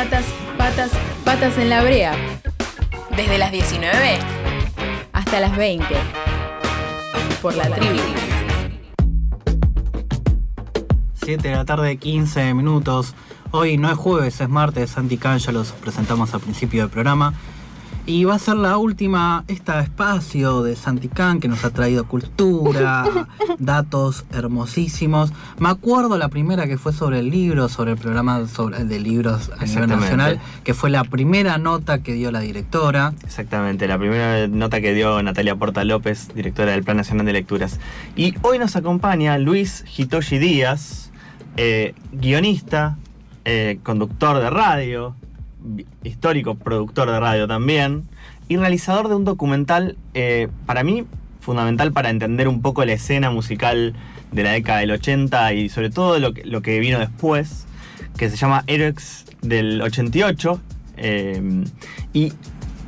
Patas, 0.00 0.24
patas, 0.56 0.90
patas 1.26 1.58
en 1.58 1.68
la 1.68 1.82
brea. 1.82 2.16
Desde 3.14 3.36
las 3.36 3.52
19 3.52 4.18
hasta 5.12 5.40
las 5.40 5.54
20. 5.54 5.84
Por 7.42 7.54
la 7.54 7.68
tribu. 7.68 8.00
7 11.22 11.46
de 11.46 11.54
la 11.54 11.66
tarde, 11.66 11.98
15 11.98 12.54
minutos. 12.54 13.14
Hoy 13.50 13.76
no 13.76 13.90
es 13.90 13.98
jueves, 13.98 14.40
es 14.40 14.48
martes. 14.48 14.88
Santi 14.88 15.18
Can 15.18 15.38
ya 15.38 15.52
los 15.52 15.72
presentamos 15.72 16.32
al 16.32 16.40
principio 16.40 16.80
del 16.80 16.90
programa. 16.90 17.34
Y 18.10 18.24
va 18.24 18.34
a 18.34 18.38
ser 18.40 18.56
la 18.56 18.76
última, 18.76 19.44
este 19.46 19.78
espacio 19.78 20.64
de 20.64 20.74
Santicán 20.74 21.38
que 21.38 21.46
nos 21.46 21.64
ha 21.64 21.70
traído 21.70 22.08
cultura, 22.08 23.04
datos 23.60 24.24
hermosísimos. 24.32 25.32
Me 25.60 25.68
acuerdo 25.68 26.18
la 26.18 26.28
primera 26.28 26.66
que 26.66 26.76
fue 26.76 26.92
sobre 26.92 27.20
el 27.20 27.30
libro, 27.30 27.68
sobre 27.68 27.92
el 27.92 27.98
programa 27.98 28.48
sobre, 28.48 28.84
de 28.84 28.98
libros 28.98 29.52
a 29.56 29.64
nivel 29.64 29.88
nacional, 29.90 30.40
que 30.64 30.74
fue 30.74 30.90
la 30.90 31.04
primera 31.04 31.56
nota 31.58 32.02
que 32.02 32.14
dio 32.14 32.32
la 32.32 32.40
directora. 32.40 33.14
Exactamente, 33.22 33.86
la 33.86 33.96
primera 33.96 34.48
nota 34.48 34.80
que 34.80 34.92
dio 34.92 35.22
Natalia 35.22 35.54
Porta 35.54 35.84
López, 35.84 36.34
directora 36.34 36.72
del 36.72 36.82
Plan 36.82 36.96
Nacional 36.96 37.26
de 37.26 37.32
Lecturas. 37.32 37.78
Y 38.16 38.34
hoy 38.42 38.58
nos 38.58 38.74
acompaña 38.74 39.38
Luis 39.38 39.84
Hitoshi 39.96 40.38
Díaz, 40.38 41.12
eh, 41.56 41.94
guionista, 42.10 42.98
eh, 43.44 43.78
conductor 43.84 44.40
de 44.40 44.50
radio, 44.50 45.14
histórico 46.02 46.54
productor 46.54 47.10
de 47.10 47.20
radio 47.20 47.46
también, 47.46 48.04
y 48.48 48.56
realizador 48.56 49.08
de 49.08 49.14
un 49.14 49.24
documental, 49.24 49.96
eh, 50.14 50.48
para 50.66 50.82
mí, 50.82 51.04
fundamental 51.40 51.92
para 51.92 52.10
entender 52.10 52.48
un 52.48 52.62
poco 52.62 52.84
la 52.84 52.92
escena 52.92 53.30
musical 53.30 53.94
de 54.32 54.42
la 54.42 54.52
década 54.52 54.80
del 54.80 54.90
80 54.90 55.54
y 55.54 55.68
sobre 55.68 55.90
todo 55.90 56.18
lo 56.18 56.34
que, 56.34 56.44
lo 56.44 56.62
que 56.62 56.78
vino 56.80 56.98
después, 56.98 57.66
que 58.16 58.28
se 58.28 58.36
llama 58.36 58.64
Erex 58.66 59.26
del 59.42 59.80
88. 59.82 60.60
Eh, 60.96 61.64
y 62.12 62.32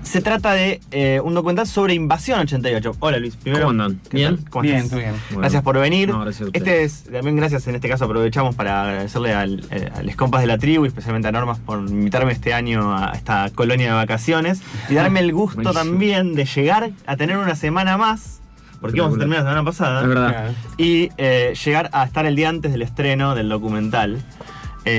se 0.03 0.21
trata 0.21 0.53
de 0.53 0.81
eh, 0.91 1.21
un 1.23 1.35
documental 1.35 1.67
sobre 1.67 1.95
Invasión 1.95 2.41
88. 2.41 2.97
Hola 3.01 3.19
Luis, 3.19 3.37
primero. 3.37 3.67
¿Cómo 3.67 3.83
andan? 3.83 4.01
¿Bien? 4.11 4.39
bien, 4.63 4.89
bien. 4.91 5.15
Gracias 5.31 5.63
por 5.63 5.79
venir. 5.79 6.13
este 6.53 6.85
es, 6.85 7.05
también 7.05 7.37
gracias 7.37 7.67
en 7.69 7.75
este 7.75 7.89
caso 7.89 8.05
aprovechamos 8.05 8.55
para 8.55 8.83
agradecerle 8.83 9.33
al, 9.33 9.65
eh, 9.71 9.91
a 9.95 10.03
los 10.03 10.17
compas 10.17 10.41
de 10.41 10.49
la 10.49 10.59
tribu 10.59 10.85
y 10.85 10.89
especialmente 10.89 11.29
a 11.29 11.33
Normas 11.33 11.59
por 11.59 11.79
invitarme 11.79 12.33
este 12.33 12.53
año 12.53 12.97
a 12.97 13.13
esta 13.13 13.51
colonia 13.55 13.89
de 13.89 13.95
vacaciones 13.95 14.61
y 14.89 14.95
darme 14.95 15.21
el 15.21 15.33
gusto 15.33 15.73
también 15.73 16.35
de 16.35 16.45
llegar 16.45 16.91
a 17.07 17.17
tener 17.17 17.37
una 17.37 17.55
semana 17.55 17.97
más 17.97 18.41
porque 18.81 18.97
íbamos 18.97 19.17
a 19.17 19.19
terminar 19.21 19.45
la 19.45 19.51
semana 19.51 19.65
pasada. 19.65 20.03
Es 20.03 20.09
verdad. 20.09 20.51
Y 20.77 21.11
eh, 21.17 21.55
llegar 21.65 21.89
a 21.93 22.05
estar 22.05 22.27
el 22.27 22.35
día 22.35 22.49
antes 22.49 22.73
del 22.73 22.83
estreno 22.83 23.37
del 23.37 23.49
documental. 23.49 24.21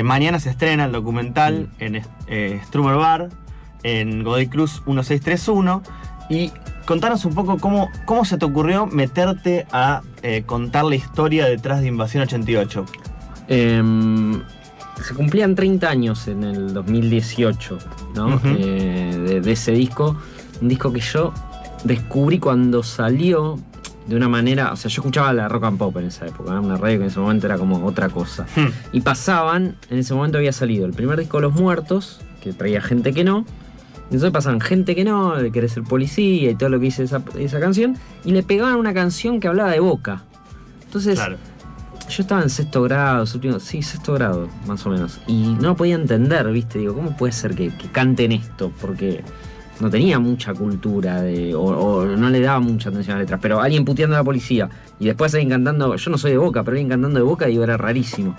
mañana 0.04 0.40
se 0.40 0.50
estrena 0.50 0.86
el 0.86 0.94
documental 0.94 1.68
en 1.80 2.02
eh, 2.28 2.62
Strummer 2.66 2.96
Bar, 2.96 3.30
en 3.84 4.24
Godoy 4.24 4.48
Cruz 4.48 4.82
1631 4.86 5.84
y 6.30 6.52
contanos 6.86 7.26
un 7.26 7.34
poco 7.34 7.58
cómo, 7.58 7.90
cómo 8.06 8.26
se 8.26 8.38
te 8.38 8.46
ocurrió 8.46 8.88
meterte 8.88 9.66
a 9.72 10.02
eh, 10.22 10.44
contar 10.46 10.86
la 10.86 10.96
historia 10.96 11.46
detrás 11.46 11.82
de 11.82 11.88
Invasión 11.88 12.24
88. 12.24 12.86
Em, 13.48 14.42
se 15.06 15.14
cumplían 15.14 15.56
30 15.56 15.90
años 15.90 16.28
en 16.28 16.44
el 16.44 16.74
2018 16.74 17.78
¿no? 18.16 18.40
Eh, 18.46 19.42
de, 19.44 19.52
ese 19.52 19.72
disco, 19.72 20.16
un 20.62 20.70
disco 20.70 20.94
que 20.94 21.02
yo 21.02 21.34
descubrí 21.84 22.40
cuando 22.40 22.84
salió 22.84 23.60
de 24.08 24.16
una 24.16 24.28
manera, 24.28 24.72
o 24.74 24.76
sea, 24.76 24.90
yo 24.90 25.02
escuchaba 25.02 25.32
la 25.34 25.48
rock 25.48 25.64
and 25.64 25.78
pop 25.78 25.96
en 25.98 26.06
esa 26.06 26.28
época, 26.28 26.60
una 26.60 26.76
radio 26.76 27.00
que 27.00 27.06
en 27.06 27.10
ese 27.10 27.20
momento 27.20 27.48
era 27.48 27.58
como 27.58 27.86
otra 27.86 28.10
cosa. 28.10 28.46
Hmm. 28.56 28.68
Y 28.92 29.02
pasaban, 29.02 29.76
en 29.90 30.00
ese 30.00 30.14
momento 30.14 30.38
había 30.38 30.52
salido 30.52 30.86
el 30.86 30.92
primer 30.92 31.20
disco 31.20 31.38
de 31.38 31.44
Los 31.44 31.54
Muertos, 31.54 32.20
que 32.42 32.52
traía 32.52 32.82
gente 32.82 33.14
que 33.14 33.24
no, 33.24 33.46
entonces 34.06 34.32
pasan 34.32 34.62
gente 34.62 34.96
que 34.96 35.04
no, 35.04 35.36
de 35.38 35.52
querer 35.52 35.70
ser 35.70 35.84
policía 35.84 36.52
y 36.52 36.56
todo 36.56 36.70
lo 36.70 36.80
que 36.80 36.86
dice 36.86 37.04
esa, 37.04 37.60
canción, 37.60 37.98
y 38.24 38.32
le 38.32 38.44
pegaban 38.44 38.76
una 38.76 38.94
canción 38.94 39.40
que 39.40 39.48
hablaba 39.48 39.72
de 39.72 39.80
boca. 39.80 40.24
Entonces, 40.86 41.20
yo 42.10 42.22
estaba 42.22 42.44
en 42.44 42.50
sexto 42.50 42.84
grado, 42.84 43.26
sí, 43.26 43.82
sexto 43.82 44.14
grado, 44.14 44.50
más 44.68 44.86
o 44.86 44.90
menos, 44.90 45.20
y 45.26 45.56
no 45.60 45.76
podía 45.76 45.96
entender, 45.96 46.52
¿viste? 46.52 46.80
Digo, 46.80 46.94
¿cómo 46.94 47.16
puede 47.18 47.34
ser 47.34 47.56
que, 47.56 47.72
canten 47.92 48.34
esto? 48.34 48.72
Porque 48.80 49.24
no 49.80 49.90
tenía 49.90 50.20
mucha 50.20 50.54
cultura 50.54 51.22
de, 51.22 51.56
o, 51.56 52.06
no 52.06 52.30
le 52.30 52.40
daba 52.40 52.60
mucha 52.60 52.90
atención 52.90 53.18
a 53.18 53.20
letras, 53.20 53.40
pero 53.42 53.62
alguien 53.62 53.84
puteando 53.86 54.16
a 54.16 54.20
la 54.20 54.24
policía 54.24 54.70
y 55.00 55.06
después 55.06 55.34
alguien 55.34 55.50
cantando, 55.50 55.96
yo 55.96 56.12
no 56.12 56.18
soy 56.18 56.32
de 56.32 56.38
boca, 56.38 56.64
pero 56.64 56.76
alguien 56.76 56.90
cantando 56.90 57.20
de 57.20 57.26
boca, 57.26 57.48
digo, 57.48 57.64
era 57.64 57.78
rarísimo. 57.78 58.36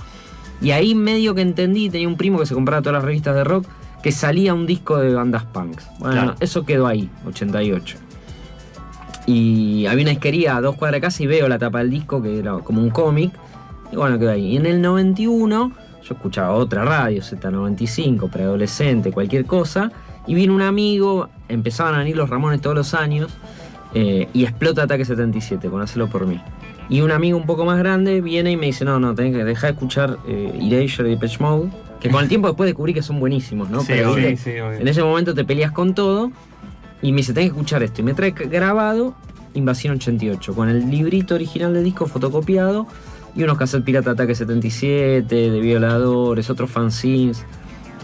Y 0.60 0.70
ahí 0.70 0.94
medio 0.94 1.34
que 1.34 1.40
entendí, 1.42 1.90
tenía 1.90 2.06
un 2.06 2.16
primo 2.16 2.38
que 2.38 2.46
se 2.46 2.54
compraba 2.54 2.80
todas 2.80 2.94
las 2.94 3.04
revistas 3.04 3.34
de 3.34 3.42
rock 3.42 3.66
que 4.04 4.12
salía 4.12 4.52
un 4.52 4.66
disco 4.66 4.98
de 4.98 5.14
bandas 5.14 5.44
punks. 5.44 5.88
Bueno, 5.98 6.34
eso 6.38 6.66
quedó 6.66 6.86
ahí, 6.86 7.08
88. 7.26 7.96
Y 9.24 9.86
había 9.86 10.02
una 10.02 10.10
disquería 10.10 10.58
a 10.58 10.60
dos 10.60 10.76
cuadras 10.76 11.00
de 11.00 11.06
casa 11.06 11.22
y 11.22 11.26
veo 11.26 11.48
la 11.48 11.58
tapa 11.58 11.78
del 11.78 11.88
disco, 11.88 12.20
que 12.20 12.38
era 12.38 12.52
como 12.58 12.82
un 12.82 12.90
cómic. 12.90 13.32
Y 13.90 13.96
bueno, 13.96 14.18
quedó 14.18 14.32
ahí. 14.32 14.48
Y 14.48 14.56
en 14.58 14.66
el 14.66 14.82
91 14.82 15.72
yo 16.06 16.14
escuchaba 16.14 16.52
otra 16.52 16.84
radio, 16.84 17.22
Z95, 17.22 18.28
preadolescente, 18.28 19.10
cualquier 19.10 19.46
cosa. 19.46 19.90
Y 20.26 20.34
vino 20.34 20.54
un 20.54 20.60
amigo, 20.60 21.30
empezaban 21.48 21.94
a 21.94 21.98
venir 22.00 22.18
los 22.18 22.28
Ramones 22.28 22.60
todos 22.60 22.76
los 22.76 22.92
años. 22.92 23.32
Eh, 23.94 24.28
y 24.34 24.44
explota 24.44 24.82
Ataque 24.82 25.06
77, 25.06 25.70
con 25.70 25.80
Hacelo 25.80 26.08
por 26.08 26.26
mí. 26.26 26.38
Y 26.90 27.00
un 27.00 27.10
amigo 27.10 27.38
un 27.38 27.46
poco 27.46 27.64
más 27.64 27.78
grande 27.78 28.20
viene 28.20 28.50
y 28.50 28.58
me 28.58 28.66
dice, 28.66 28.84
no, 28.84 29.00
no, 29.00 29.14
tenés 29.14 29.34
que 29.34 29.44
dejar 29.44 29.70
de 29.70 29.74
escuchar 29.76 30.18
eh, 30.28 30.58
Erasure 30.60 31.10
y 31.10 31.16
Pitch 31.16 31.40
Mode 31.40 31.70
que 32.04 32.10
con 32.10 32.22
el 32.22 32.28
tiempo 32.28 32.48
después 32.48 32.66
descubrí 32.66 32.92
que 32.92 33.00
son 33.00 33.18
buenísimos, 33.18 33.70
¿no? 33.70 33.80
Sí, 33.80 33.86
Pero 33.88 34.14
sí, 34.14 34.50
en 34.50 34.86
ese 34.86 35.02
momento 35.02 35.34
te 35.34 35.42
peleas 35.42 35.72
con 35.72 35.94
todo. 35.94 36.30
Y 37.00 37.12
me 37.12 37.18
dice, 37.18 37.32
tenés 37.32 37.48
que 37.48 37.56
escuchar 37.56 37.82
esto. 37.82 38.02
Y 38.02 38.04
me 38.04 38.12
trae 38.12 38.32
grabado 38.32 39.14
Invasión 39.54 39.96
88, 39.96 40.54
con 40.54 40.68
el 40.68 40.90
librito 40.90 41.34
original 41.34 41.72
de 41.72 41.82
disco 41.82 42.04
fotocopiado 42.04 42.86
y 43.34 43.42
unos 43.42 43.56
cassettes 43.56 43.86
pirata 43.86 44.10
Ataque 44.10 44.34
77, 44.34 45.34
de 45.34 45.60
violadores, 45.60 46.50
otros 46.50 46.70
fanzines. 46.70 47.46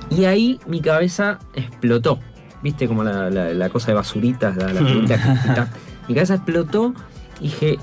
Y 0.08 0.24
ahí 0.24 0.58
mi 0.66 0.80
cabeza 0.80 1.38
explotó. 1.52 2.20
¿Viste? 2.62 2.88
Como 2.88 3.04
la, 3.04 3.68
cosa 3.68 3.88
de 3.88 3.94
basuritas, 3.96 4.56
la, 4.56 4.72
la 4.72 4.80
Mi 6.08 6.14
cabeza 6.14 6.36
explotó 6.36 6.94
y 7.38 7.44
dije, 7.44 7.78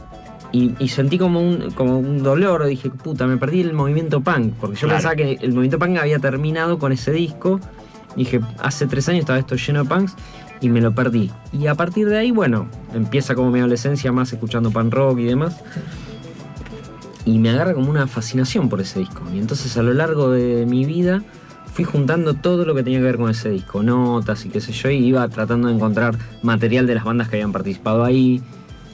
y, 0.51 0.87
sentí 0.87 1.17
como 1.17 1.41
un, 1.41 1.71
como 1.71 1.99
un 1.99 2.23
dolor, 2.23 2.65
dije, 2.65 2.89
puta, 2.89 3.27
me 3.27 3.37
perdí 3.37 3.61
el 3.61 3.73
movimiento 3.73 4.21
punk, 4.21 4.53
porque 4.59 4.77
yo 4.77 4.87
pensaba 4.87 5.15
que 5.15 5.37
el 5.41 5.49
movimiento 5.49 5.77
punk 5.77 5.97
había 5.97 6.19
terminado 6.19 6.79
con 6.79 6.91
ese 6.91 7.11
disco. 7.11 7.59
Dije, 8.15 8.39
hace 8.59 8.87
tres 8.87 9.07
años 9.09 9.21
estaba 9.21 9.37
esto 9.37 9.55
lleno 9.55 9.83
de 9.83 9.89
punks 9.89 10.15
y 10.61 10.69
me 10.69 10.81
lo 10.81 10.95
perdí. 10.95 11.31
Y 11.51 11.67
a 11.67 11.75
partir 11.75 12.09
de 12.09 12.17
ahí, 12.17 12.31
bueno, 12.31 12.67
empieza 12.93 13.35
como 13.35 13.51
mi 13.51 13.59
adolescencia 13.59 14.11
más 14.11 14.31
escuchando 14.33 14.71
punk 14.71 14.93
rock 14.93 15.19
y 15.19 15.25
demás. 15.25 15.57
Y 17.25 17.39
me 17.39 17.49
agarra 17.49 17.73
como 17.73 17.89
una 17.89 18.07
fascinación 18.07 18.69
por 18.69 18.79
ese 18.81 18.99
disco. 18.99 19.21
Y 19.33 19.39
entonces 19.39 19.75
a 19.77 19.83
lo 19.83 19.93
largo 19.93 20.31
de 20.31 20.65
mi 20.65 20.85
vida 20.85 21.21
fui 21.73 21.83
juntando 21.83 22.33
todo 22.33 22.65
lo 22.65 22.73
que 22.73 22.81
tenía 22.81 22.99
que 22.99 23.05
ver 23.05 23.17
con 23.17 23.29
ese 23.29 23.49
disco, 23.49 23.83
notas 23.83 24.43
y 24.45 24.49
qué 24.49 24.61
sé 24.61 24.71
yo, 24.71 24.89
y 24.89 24.97
iba 24.97 25.27
tratando 25.27 25.67
de 25.67 25.75
encontrar 25.75 26.17
material 26.41 26.87
de 26.87 26.95
las 26.95 27.03
bandas 27.03 27.29
que 27.29 27.35
habían 27.35 27.51
participado 27.51 28.03
ahí, 28.03 28.41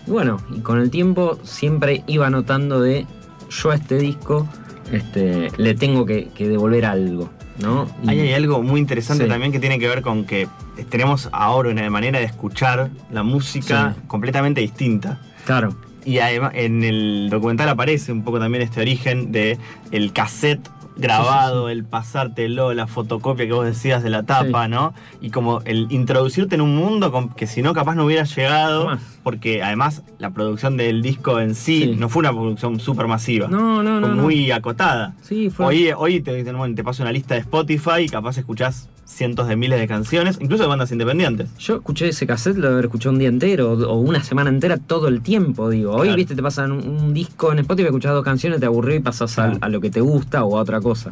y 0.06 0.12
bueno, 0.12 0.38
y 0.56 0.60
con 0.60 0.80
el 0.80 0.90
tiempo 0.90 1.40
siempre 1.44 2.04
iba 2.08 2.30
notando 2.30 2.82
de 2.82 3.06
yo 3.50 3.72
a 3.72 3.76
este 3.76 3.98
disco 3.98 4.48
este, 4.92 5.50
le 5.58 5.76
tengo 5.76 6.06
que, 6.06 6.30
devolver 6.38 6.86
algo. 6.86 7.30
¿no? 7.60 7.88
Ahí 8.08 8.20
hay 8.20 8.34
algo 8.34 8.64
muy 8.64 8.80
interesante 8.80 9.26
también 9.26 9.52
que 9.52 9.60
tiene 9.60 9.78
que 9.78 9.88
ver 9.88 10.02
con 10.02 10.26
que 10.26 10.48
tenemos 10.90 11.30
ahora 11.32 11.70
una 11.70 11.88
manera 11.90 12.20
de 12.20 12.26
escuchar 12.26 12.90
la 13.12 13.24
música 13.24 13.96
completamente 14.08 14.62
distinta. 14.62 15.20
Claro. 15.46 15.76
Y 16.06 16.20
además 16.20 16.52
en 16.56 16.84
el 16.84 17.30
documental 17.30 17.70
aparece 17.70 18.12
un 18.12 18.24
poco 18.24 18.40
también 18.40 18.64
este 18.64 18.82
origen 18.82 19.32
de 19.32 19.58
el 19.92 20.12
cassette 20.14 20.68
grabado, 20.96 21.70
el 21.70 21.84
pasártelo, 21.84 22.74
la 22.74 22.88
fotocopia 22.88 23.46
que 23.46 23.54
vos 23.54 23.66
decías 23.66 24.04
de 24.04 24.10
la 24.10 24.24
tapa, 24.24 24.68
¿no? 24.68 24.94
Y 25.22 25.30
como 25.30 25.62
el 25.62 25.88
introducirte 25.90 26.56
en 26.56 26.62
un 26.62 26.76
mundo 26.76 27.32
que 27.36 27.48
si 27.48 27.62
no 27.62 27.74
capaz 27.74 27.96
no 27.96 28.06
hubiera 28.06 28.24
llegado, 28.24 28.98
porque 29.24 29.64
además 29.64 30.04
la 30.20 30.32
producción 30.32 30.78
del 30.78 31.02
disco 31.02 31.40
en 31.40 31.56
sí, 31.56 31.96
no 31.98 32.10
fue 32.10 32.22
una 32.22 32.32
producción 32.32 32.80
súper 32.80 33.08
masiva. 33.08 33.48
No, 33.48 33.82
no, 33.82 34.00
no. 34.00 34.08
Fue 34.08 34.16
muy 34.16 34.52
acotada. 34.52 35.16
Sí, 35.22 35.50
fue. 35.50 35.66
Hoy, 35.66 35.90
hoy 35.96 36.22
te, 36.22 36.44
te 36.44 36.84
paso 36.84 37.04
una 37.04 37.12
lista 37.12 37.36
de 37.36 37.42
Spotify 37.42 38.02
y 38.02 38.10
capaz 38.10 38.38
escuchás 38.38 38.90
cientos 39.06 39.48
de 39.48 39.56
miles 39.56 39.80
de 39.80 39.88
canciones, 39.88 40.38
incluso 40.42 40.64
de 40.64 40.70
bandas 40.70 40.92
independientes. 40.92 41.50
Yo 41.58 41.76
escuché 41.76 42.10
ese 42.10 42.26
cassette, 42.26 42.58
lo 42.58 42.70
haber 42.70 42.86
escuchado 42.86 43.14
un 43.14 43.20
día 43.20 43.30
entero 43.30 43.74
o 43.74 43.96
una 43.98 44.24
semana 44.24 44.50
entera 44.50 44.78
todo 44.78 45.08
el 45.08 45.22
tiempo, 45.22 45.70
digo. 45.70 45.94
Hoy, 45.94 46.14
viste, 46.16 46.36
te 46.36 46.44
pasan 46.44 46.72
un, 46.72 47.14
disco 47.14 47.52
en 47.52 47.60
Spotify, 47.60 47.88
escuchás 47.88 48.14
dos 48.14 48.24
canciones, 48.24 48.60
te 48.60 48.66
aburrió 48.66 48.96
y 48.96 49.00
pasas 49.00 49.38
a, 49.38 49.70
lo 49.70 49.82
que 49.82 49.90
te 49.90 50.02
gusta 50.02 50.44
o 50.44 50.58
a 50.58 50.62
otra 50.62 50.82
cosa. 50.82 51.12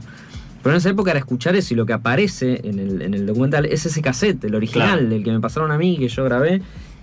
Pero 0.64 0.74
en 0.74 0.78
esa 0.78 0.90
época 0.90 1.12
era 1.12 1.20
escuchar 1.20 1.56
eso 1.56 1.74
y 1.74 1.78
lo 1.78 1.86
que 1.86 1.94
aparece 1.94 2.62
en 2.64 2.80
el, 3.14 3.26
documental 3.26 3.66
es 3.66 3.86
ese 3.86 4.02
cassette, 4.02 4.44
el 4.46 4.56
original, 4.56 5.10
del 5.10 5.24
que 5.24 5.32
me 5.32 5.40
pasaron 5.40 5.72
a 5.72 5.78
mí, 5.78 5.98
que 5.98 6.08
yo 6.08 6.24
grabé 6.24 6.62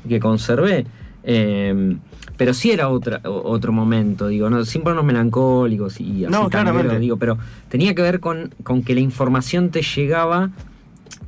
que 0.09 0.19
conservé. 0.21 0.87
Em, 1.25 1.99
pero 2.37 2.55
sí 2.55 2.71
era 2.71 2.89
otra, 2.89 3.21
otro 3.25 3.73
momento, 3.73 4.29
digo, 4.29 4.49
no, 4.49 4.65
sin 4.65 4.83
ponernos 4.83 5.05
melancólicos 5.05 6.01
y 6.01 6.25
así 6.25 6.33
no, 6.33 6.49
claramente. 6.49 6.99
digo, 6.99 7.17
pero 7.17 7.37
tenía 7.69 7.95
que 7.95 8.03
ver 8.03 8.21
con, 8.21 8.55
con 8.63 8.83
que 8.83 8.95
la 8.95 9.01
información 9.01 9.71
te 9.71 9.83
llegaba 9.83 10.51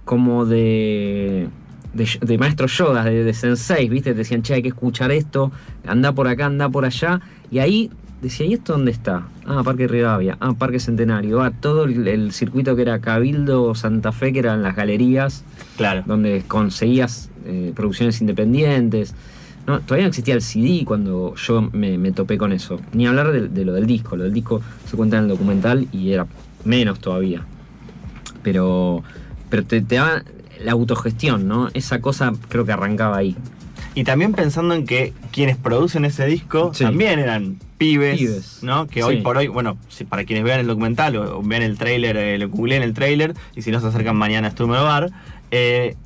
como 0.05 0.47
de, 0.47 1.49
de, 1.95 2.09
de 2.21 2.39
maestro 2.39 2.67
Yoda, 2.69 3.05
de, 3.05 3.25
de 3.25 3.35
sensei, 3.35 3.89
¿viste? 3.89 4.13
Te 4.13 4.19
decían, 4.19 4.43
che, 4.43 4.55
hay 4.55 4.63
que 4.63 4.69
escuchar 4.69 5.11
esto, 5.11 5.51
anda 5.87 6.13
por 6.13 6.29
acá, 6.29 6.47
anda 6.47 6.69
por 6.69 6.85
allá. 6.85 7.21
Y 7.51 7.59
ahí 7.59 7.91
decía, 8.23 8.47
¿y 8.47 8.55
esto 8.55 8.75
dónde 8.75 8.93
está? 8.93 9.27
Ah, 9.47 9.63
Parque 9.65 9.89
Rivadavia, 9.89 10.37
ah, 10.41 10.53
Parque 10.57 10.79
Centenario, 10.79 11.43
ah, 11.43 11.51
todo 11.51 11.85
el, 11.85 12.07
el 12.07 12.33
circuito 12.33 12.77
que 12.77 12.83
era 12.83 13.01
Cabildo, 13.01 13.75
Santa 13.75 14.13
Fe, 14.13 14.33
que 14.33 14.39
eran 14.41 14.63
las 14.63 14.77
galerías, 14.77 15.45
Claro. 15.77 16.03
donde 16.07 16.43
conseguías 16.47 17.30
eh, 17.47 17.73
producciones 17.75 18.21
independientes. 18.21 19.15
No, 19.67 19.81
todavía 19.81 20.05
no 20.05 20.09
existía 20.09 20.35
el 20.35 20.43
CD 20.43 20.85
cuando 20.85 21.35
yo 21.37 21.69
me, 21.73 21.99
me 21.99 22.13
topé 22.13 22.39
con 22.39 22.53
eso. 22.53 22.81
Ni 22.93 23.07
hablar 23.07 23.31
de, 23.33 23.49
de 23.49 23.65
lo 23.65 23.73
del 23.75 23.87
disco. 23.87 24.17
Lo 24.17 24.25
del 24.25 24.33
disco 24.33 24.63
se 24.89 24.97
cuenta 24.97 25.19
en 25.19 25.25
el 25.25 25.29
documental 25.29 25.87
y 25.93 26.13
era 26.13 26.27
menos 26.65 26.99
todavía. 27.01 27.45
Pero, 28.43 29.03
pero 29.49 29.65
te, 29.65 29.81
te 29.83 29.97
da 29.97 30.25
la 30.65 30.73
autogestión, 30.73 31.47
¿no? 31.49 31.69
Esa 31.75 32.01
cosa 32.01 32.33
creo 32.49 32.65
que 32.65 32.73
arrancaba 32.73 33.17
ahí. 33.19 33.37
Y 33.95 34.05
también 34.05 34.33
pensando 34.33 34.75
en 34.75 34.87
que 34.87 35.13
quienes 35.33 35.57
producen 35.57 36.05
ese 36.05 36.25
disco 36.27 36.73
Sí. 36.75 36.85
también 36.85 37.19
eran 37.19 37.59
pibes, 37.77 38.19
Pibes. 38.19 38.59
¿no? 38.63 38.87
Que 38.87 39.01
Sí. 39.01 39.07
hoy 39.07 39.17
por 39.23 39.37
hoy, 39.37 39.49
bueno, 39.49 39.79
para 40.09 40.25
quienes 40.25 40.45
vean 40.45 40.61
el 40.61 40.67
documental 40.67 41.17
o, 41.17 41.43
vean 41.43 41.63
el 41.63 41.77
tráiler, 41.77 42.17
eh, 42.17 42.39
lo 42.39 42.49
googleen 42.49 42.83
el 42.83 42.95
tráiler, 42.95 43.35
y 43.57 43.63
si 43.63 43.71
no 43.71 43.81
se 43.81 43.87
acercan 43.89 44.17
mañana 44.17 44.49
a 44.49 44.51
Sturmer 44.53 44.81
Bar, 44.83 45.11
eh, 45.51 45.97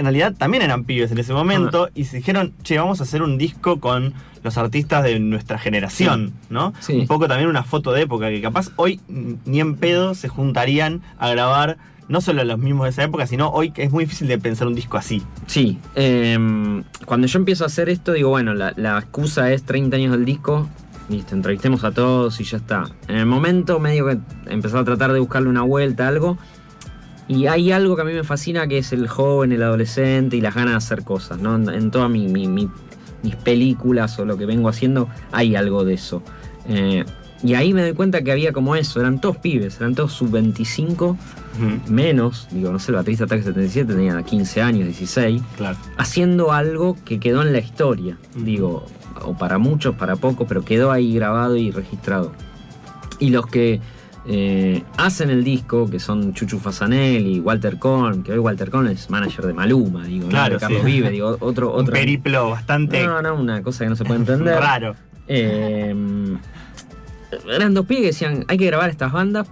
en 0.00 0.06
realidad 0.06 0.34
también 0.36 0.62
eran 0.62 0.84
pibes 0.84 1.12
en 1.12 1.18
ese 1.18 1.32
momento 1.32 1.88
y 1.94 2.04
se 2.04 2.16
dijeron, 2.16 2.54
che, 2.62 2.78
vamos 2.78 3.00
a 3.00 3.04
hacer 3.04 3.22
un 3.22 3.38
disco 3.38 3.78
con 3.80 4.14
los 4.42 4.56
artistas 4.56 5.04
de 5.04 5.20
nuestra 5.20 5.58
generación, 5.58 6.32
¿no? 6.48 6.72
Sí. 6.80 6.94
Un 6.94 7.06
poco 7.06 7.28
también 7.28 7.48
una 7.48 7.62
foto 7.62 7.92
de 7.92 8.02
época, 8.02 8.30
que 8.30 8.40
capaz 8.40 8.70
hoy 8.76 9.00
ni 9.08 9.60
en 9.60 9.76
pedo 9.76 10.14
se 10.14 10.28
juntarían 10.28 11.02
a 11.18 11.28
grabar 11.28 11.76
no 12.08 12.20
solo 12.20 12.42
los 12.42 12.58
mismos 12.58 12.84
de 12.84 12.90
esa 12.90 13.04
época, 13.04 13.26
sino 13.26 13.50
hoy 13.50 13.70
que 13.70 13.84
es 13.84 13.92
muy 13.92 14.04
difícil 14.04 14.26
de 14.26 14.38
pensar 14.38 14.66
un 14.66 14.74
disco 14.74 14.96
así. 14.96 15.22
Sí, 15.46 15.78
em, 15.94 16.82
cuando 17.04 17.26
yo 17.26 17.38
empiezo 17.38 17.64
a 17.64 17.68
hacer 17.68 17.88
esto, 17.88 18.12
digo, 18.12 18.30
bueno, 18.30 18.54
la, 18.54 18.72
la 18.76 18.98
excusa 18.98 19.52
es 19.52 19.62
30 19.64 19.96
años 19.96 20.12
del 20.12 20.24
disco, 20.24 20.66
listo, 21.10 21.34
entrevistemos 21.34 21.84
a 21.84 21.92
todos 21.92 22.40
y 22.40 22.44
ya 22.44 22.56
está. 22.56 22.84
En 23.06 23.16
el 23.16 23.26
momento 23.26 23.78
medio 23.78 24.06
que 24.06 24.18
empezó 24.46 24.78
a 24.78 24.84
tratar 24.84 25.12
de 25.12 25.20
buscarle 25.20 25.50
una 25.50 25.62
vuelta, 25.62 26.08
algo, 26.08 26.38
y 27.32 27.46
hay 27.46 27.70
algo 27.72 27.94
que 27.96 28.02
a 28.02 28.04
mí 28.04 28.12
me 28.12 28.24
fascina, 28.24 28.66
que 28.66 28.78
es 28.78 28.92
el 28.92 29.06
joven, 29.06 29.52
el 29.52 29.62
adolescente 29.62 30.36
y 30.36 30.40
las 30.40 30.54
ganas 30.54 30.72
de 30.72 30.76
hacer 30.78 31.04
cosas, 31.04 31.38
¿no? 31.38 31.54
En, 31.54 31.68
en 31.68 31.90
todas 31.90 32.10
mi- 32.10 32.26
mi- 32.28 32.48
mi- 32.48 32.68
mis 33.22 33.36
películas 33.36 34.18
o 34.18 34.24
lo 34.24 34.36
que 34.36 34.46
vengo 34.46 34.68
haciendo, 34.68 35.08
hay 35.30 35.54
algo 35.54 35.84
de 35.84 35.94
eso. 35.94 36.22
Eh, 36.68 37.04
y 37.42 37.54
ahí 37.54 37.72
me 37.72 37.82
doy 37.82 37.92
cuenta 37.94 38.22
que 38.22 38.32
había 38.32 38.52
como 38.52 38.74
eso, 38.76 39.00
eran 39.00 39.20
todos 39.20 39.36
pibes, 39.38 39.76
eran 39.78 39.94
todos 39.94 40.12
sub-25, 40.12 41.16
Ujú, 41.58 41.92
menos, 41.92 42.48
digo, 42.50 42.70
no 42.72 42.78
sé, 42.78 42.92
el 42.92 42.96
baterista 42.96 43.24
Ataque 43.24 43.42
77 43.42 43.94
tenía 43.94 44.22
15 44.22 44.60
años, 44.62 44.84
16 44.86 45.42
Claro. 45.56 45.76
haciendo 45.98 46.52
algo 46.52 46.96
que 47.04 47.18
quedó 47.20 47.42
en 47.42 47.52
la 47.52 47.58
historia. 47.58 48.16
Digo, 48.36 48.86
o 49.22 49.36
para 49.36 49.58
muchos, 49.58 49.94
para 49.96 50.16
pocos, 50.16 50.46
pero 50.48 50.64
quedó 50.64 50.90
ahí 50.92 51.14
grabado 51.14 51.56
y 51.56 51.70
registrado. 51.70 52.32
Y 53.18 53.30
los 53.30 53.46
que 53.46 53.80
eh, 54.26 54.82
hacen 54.96 55.30
el 55.30 55.42
disco, 55.44 55.88
que 55.88 55.98
son 55.98 56.34
Chuchu 56.34 56.58
Fasanel 56.58 57.26
y 57.26 57.40
Walter 57.40 57.78
Cohn, 57.78 58.22
que 58.22 58.32
hoy 58.32 58.38
Walter 58.38 58.70
Cohn 58.70 58.86
es 58.88 59.08
manager 59.10 59.46
de 59.46 59.54
Maluma, 59.54 60.04
digo, 60.04 60.24
¿no? 60.24 60.30
Claro, 60.30 60.54
de 60.54 60.60
Carlos 60.60 60.80
sí. 60.84 60.86
Vive, 60.86 61.10
digo, 61.10 61.36
otro, 61.40 61.72
Un 61.74 61.80
otro. 61.82 61.92
periplo 61.94 62.50
bastante 62.50 63.04
No, 63.06 63.22
no, 63.22 63.34
una 63.34 63.62
cosa 63.62 63.84
que 63.84 63.90
no 63.90 63.96
se 63.96 64.04
puede 64.04 64.20
entender. 64.20 64.56
raro. 64.60 64.94
Eh, 65.26 65.94
eran 67.48 67.74
dos 67.74 67.86
pibes 67.86 68.02
que 68.02 68.06
decían, 68.08 68.44
hay 68.48 68.58
que 68.58 68.66
grabar 68.66 68.90
estas 68.90 69.12
bandas. 69.12 69.48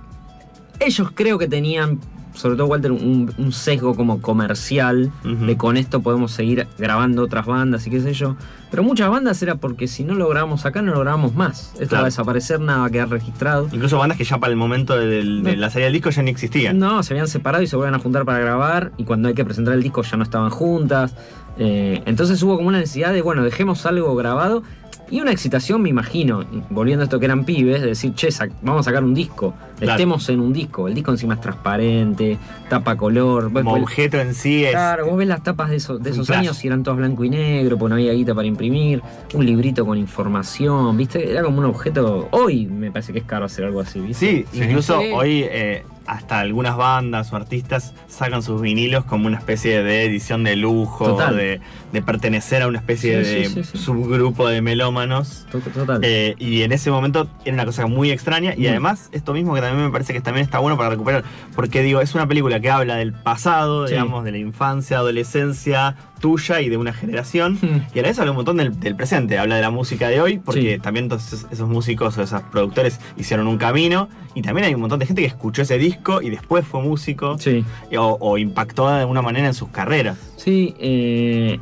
Ellos 0.80 1.10
creo 1.14 1.38
que 1.38 1.48
tenían, 1.48 1.98
sobre 2.38 2.56
todo 2.56 2.66
Walter, 2.68 2.92
un, 2.92 3.32
un 3.36 3.52
sesgo 3.52 3.94
como 3.94 4.20
comercial, 4.22 5.10
de 5.24 5.56
con 5.56 5.76
esto 5.76 6.00
podemos 6.00 6.32
seguir 6.32 6.66
grabando 6.78 7.22
otras 7.22 7.46
bandas 7.46 7.86
y 7.86 7.90
qué 7.90 8.00
sé 8.00 8.14
yo. 8.14 8.36
Pero 8.70 8.82
muchas 8.82 9.10
bandas 9.10 9.42
era 9.42 9.56
porque 9.56 9.88
si 9.88 10.04
no 10.04 10.14
lo 10.14 10.28
grabamos 10.28 10.64
acá, 10.66 10.82
no 10.82 10.92
lo 10.92 11.00
grabamos 11.00 11.34
más. 11.34 11.72
Esto 11.74 11.88
Claro. 11.88 11.94
va 11.96 12.00
a 12.02 12.04
desaparecer, 12.10 12.60
nada 12.60 12.80
va 12.80 12.86
a 12.86 12.90
quedar 12.90 13.08
registrado. 13.08 13.68
Incluso 13.72 13.98
bandas 13.98 14.16
que 14.18 14.24
ya 14.24 14.38
para 14.38 14.50
el 14.52 14.56
momento 14.58 14.96
de, 14.96 15.24
No. 15.24 15.50
la 15.56 15.70
salida 15.70 15.86
del 15.86 15.94
disco 15.94 16.10
ya 16.10 16.22
ni 16.22 16.30
existían. 16.30 16.78
No, 16.78 17.02
se 17.02 17.12
habían 17.14 17.28
separado 17.28 17.62
y 17.62 17.66
se 17.66 17.76
vuelven 17.76 17.94
a 17.94 17.98
juntar 17.98 18.24
para 18.24 18.38
grabar 18.38 18.92
y 18.98 19.04
cuando 19.04 19.28
hay 19.28 19.34
que 19.34 19.44
presentar 19.44 19.74
el 19.74 19.82
disco 19.82 20.02
ya 20.02 20.16
no 20.16 20.22
estaban 20.22 20.50
juntas. 20.50 21.14
Eh, 21.58 22.02
entonces 22.06 22.40
hubo 22.42 22.56
como 22.56 22.68
una 22.68 22.78
necesidad 22.78 23.12
de, 23.12 23.20
bueno, 23.22 23.42
dejemos 23.42 23.84
algo 23.86 24.14
grabado 24.14 24.62
y 25.10 25.20
una 25.20 25.30
excitación, 25.32 25.80
me 25.82 25.88
imagino, 25.88 26.44
volviendo 26.70 27.02
a 27.02 27.04
esto 27.04 27.18
que 27.18 27.24
eran 27.26 27.44
pibes, 27.44 27.80
de 27.80 27.88
decir, 27.88 28.14
che, 28.14 28.28
vamos 28.62 28.80
a 28.80 28.90
sacar 28.90 29.02
un 29.04 29.14
disco, 29.14 29.54
Claro. 29.78 29.92
estemos 29.92 30.28
en 30.28 30.40
un 30.40 30.52
disco. 30.52 30.88
El 30.88 30.94
disco 30.94 31.10
encima 31.12 31.34
es 31.34 31.40
transparente, 31.40 32.36
tapa 32.68 32.96
color. 32.96 33.52
Como 33.52 33.70
vos- 33.70 33.82
objeto 33.82 34.18
en 34.20 34.34
sí 34.34 34.64
es. 34.64 34.72
Claro, 34.72 35.06
vos 35.06 35.16
ves 35.16 35.28
las 35.28 35.42
tapas 35.42 35.70
de 35.70 35.76
esos, 35.76 36.02
de 36.02 36.10
años 36.34 36.62
y 36.64 36.66
eran 36.66 36.82
todas 36.82 36.98
blanco 36.98 37.24
y 37.24 37.30
negro, 37.30 37.78
porque 37.78 37.90
no 37.90 37.94
había 37.94 38.12
guita 38.12 38.34
para 38.34 38.46
imprimir, 38.48 39.00
un 39.34 39.46
librito 39.46 39.86
con 39.86 39.96
información, 39.98 40.96
¿viste? 40.96 41.30
Era 41.30 41.42
como 41.42 41.58
un 41.58 41.64
objeto. 41.66 42.28
Hoy 42.32 42.66
me 42.66 42.90
parece 42.90 43.12
que 43.12 43.20
es 43.20 43.24
caro 43.24 43.44
hacer 43.44 43.64
algo 43.64 43.80
así, 43.80 44.00
¿viste? 44.00 44.46
Sí, 44.50 44.58
incluso 44.64 45.00
Sí. 45.00 45.06
hoy 45.14 45.44
eh, 45.48 45.84
hasta 46.08 46.38
algunas 46.40 46.76
bandas 46.76 47.32
o 47.32 47.36
artistas 47.36 47.94
sacan 48.08 48.42
sus 48.42 48.60
vinilos 48.60 49.04
como 49.04 49.26
una 49.26 49.36
especie 49.38 49.82
de 49.82 50.04
edición 50.04 50.42
de 50.42 50.56
lujo, 50.56 51.16
de, 51.32 51.60
de 51.92 52.02
pertenecer 52.02 52.62
a 52.62 52.66
una 52.66 52.78
especie 52.78 53.24
Sí, 53.24 53.30
de 53.34 53.44
sí, 53.48 53.54
sí, 53.54 53.64
sí. 53.64 53.78
subgrupo 53.78 54.48
de 54.48 54.62
melómanos. 54.62 55.46
To- 55.52 55.60
Total. 55.60 56.00
Eh, 56.02 56.34
y 56.38 56.62
en 56.62 56.72
ese 56.72 56.90
momento 56.90 57.28
era 57.44 57.54
una 57.54 57.64
cosa 57.66 57.86
muy 57.86 58.10
extraña. 58.10 58.54
Y 58.56 58.66
además, 58.68 59.10
esto 59.12 59.32
mismo 59.34 59.54
que 59.54 59.60
también 59.60 59.84
me 59.84 59.92
parece 59.92 60.12
que 60.14 60.20
también 60.20 60.44
está 60.44 60.58
bueno 60.58 60.76
para 60.76 60.88
recuperar. 60.90 61.24
Porque 61.54 61.82
digo, 61.82 62.00
es 62.00 62.14
una 62.14 62.26
película 62.26 62.58
que 62.60 62.70
habla 62.70 62.96
del 62.96 63.12
pasado, 63.12 63.86
digamos, 63.86 64.24
de 64.24 64.32
la 64.32 64.38
infancia, 64.38 64.96
adolescencia 64.98 65.96
tuya 66.20 66.60
y 66.60 66.68
de 66.68 66.76
una 66.76 66.92
generación. 66.92 67.58
Hmm. 67.62 67.82
Y 67.94 67.98
a 67.98 68.02
la 68.02 68.08
vez 68.08 68.18
habla 68.18 68.32
un 68.32 68.36
montón 68.38 68.56
del, 68.56 68.80
del 68.80 68.96
presente, 68.96 69.38
habla 69.38 69.54
de 69.56 69.62
la 69.62 69.70
música 69.70 70.08
de 70.08 70.20
hoy, 70.20 70.38
porque 70.38 70.80
también 70.80 71.08
esos 71.12 71.68
músicos 71.68 72.18
o 72.18 72.22
esos 72.22 72.42
productores 72.50 72.98
hicieron 73.16 73.46
un 73.46 73.56
camino. 73.58 74.08
Y 74.34 74.42
también 74.42 74.66
hay 74.66 74.74
un 74.74 74.80
montón 74.80 74.98
de 74.98 75.06
gente 75.06 75.22
que 75.22 75.28
escuchó 75.28 75.62
ese 75.62 75.78
disco 75.78 75.97
y 76.22 76.30
después 76.30 76.66
fue 76.66 76.80
músico 76.82 77.36
Sí. 77.38 77.64
o, 77.96 78.16
o 78.20 78.38
impactó 78.38 78.88
de 78.88 79.00
alguna 79.00 79.22
manera 79.22 79.46
en 79.48 79.54
sus 79.54 79.68
carreras. 79.68 80.16
Sí, 80.36 80.74
eh, 80.78 81.58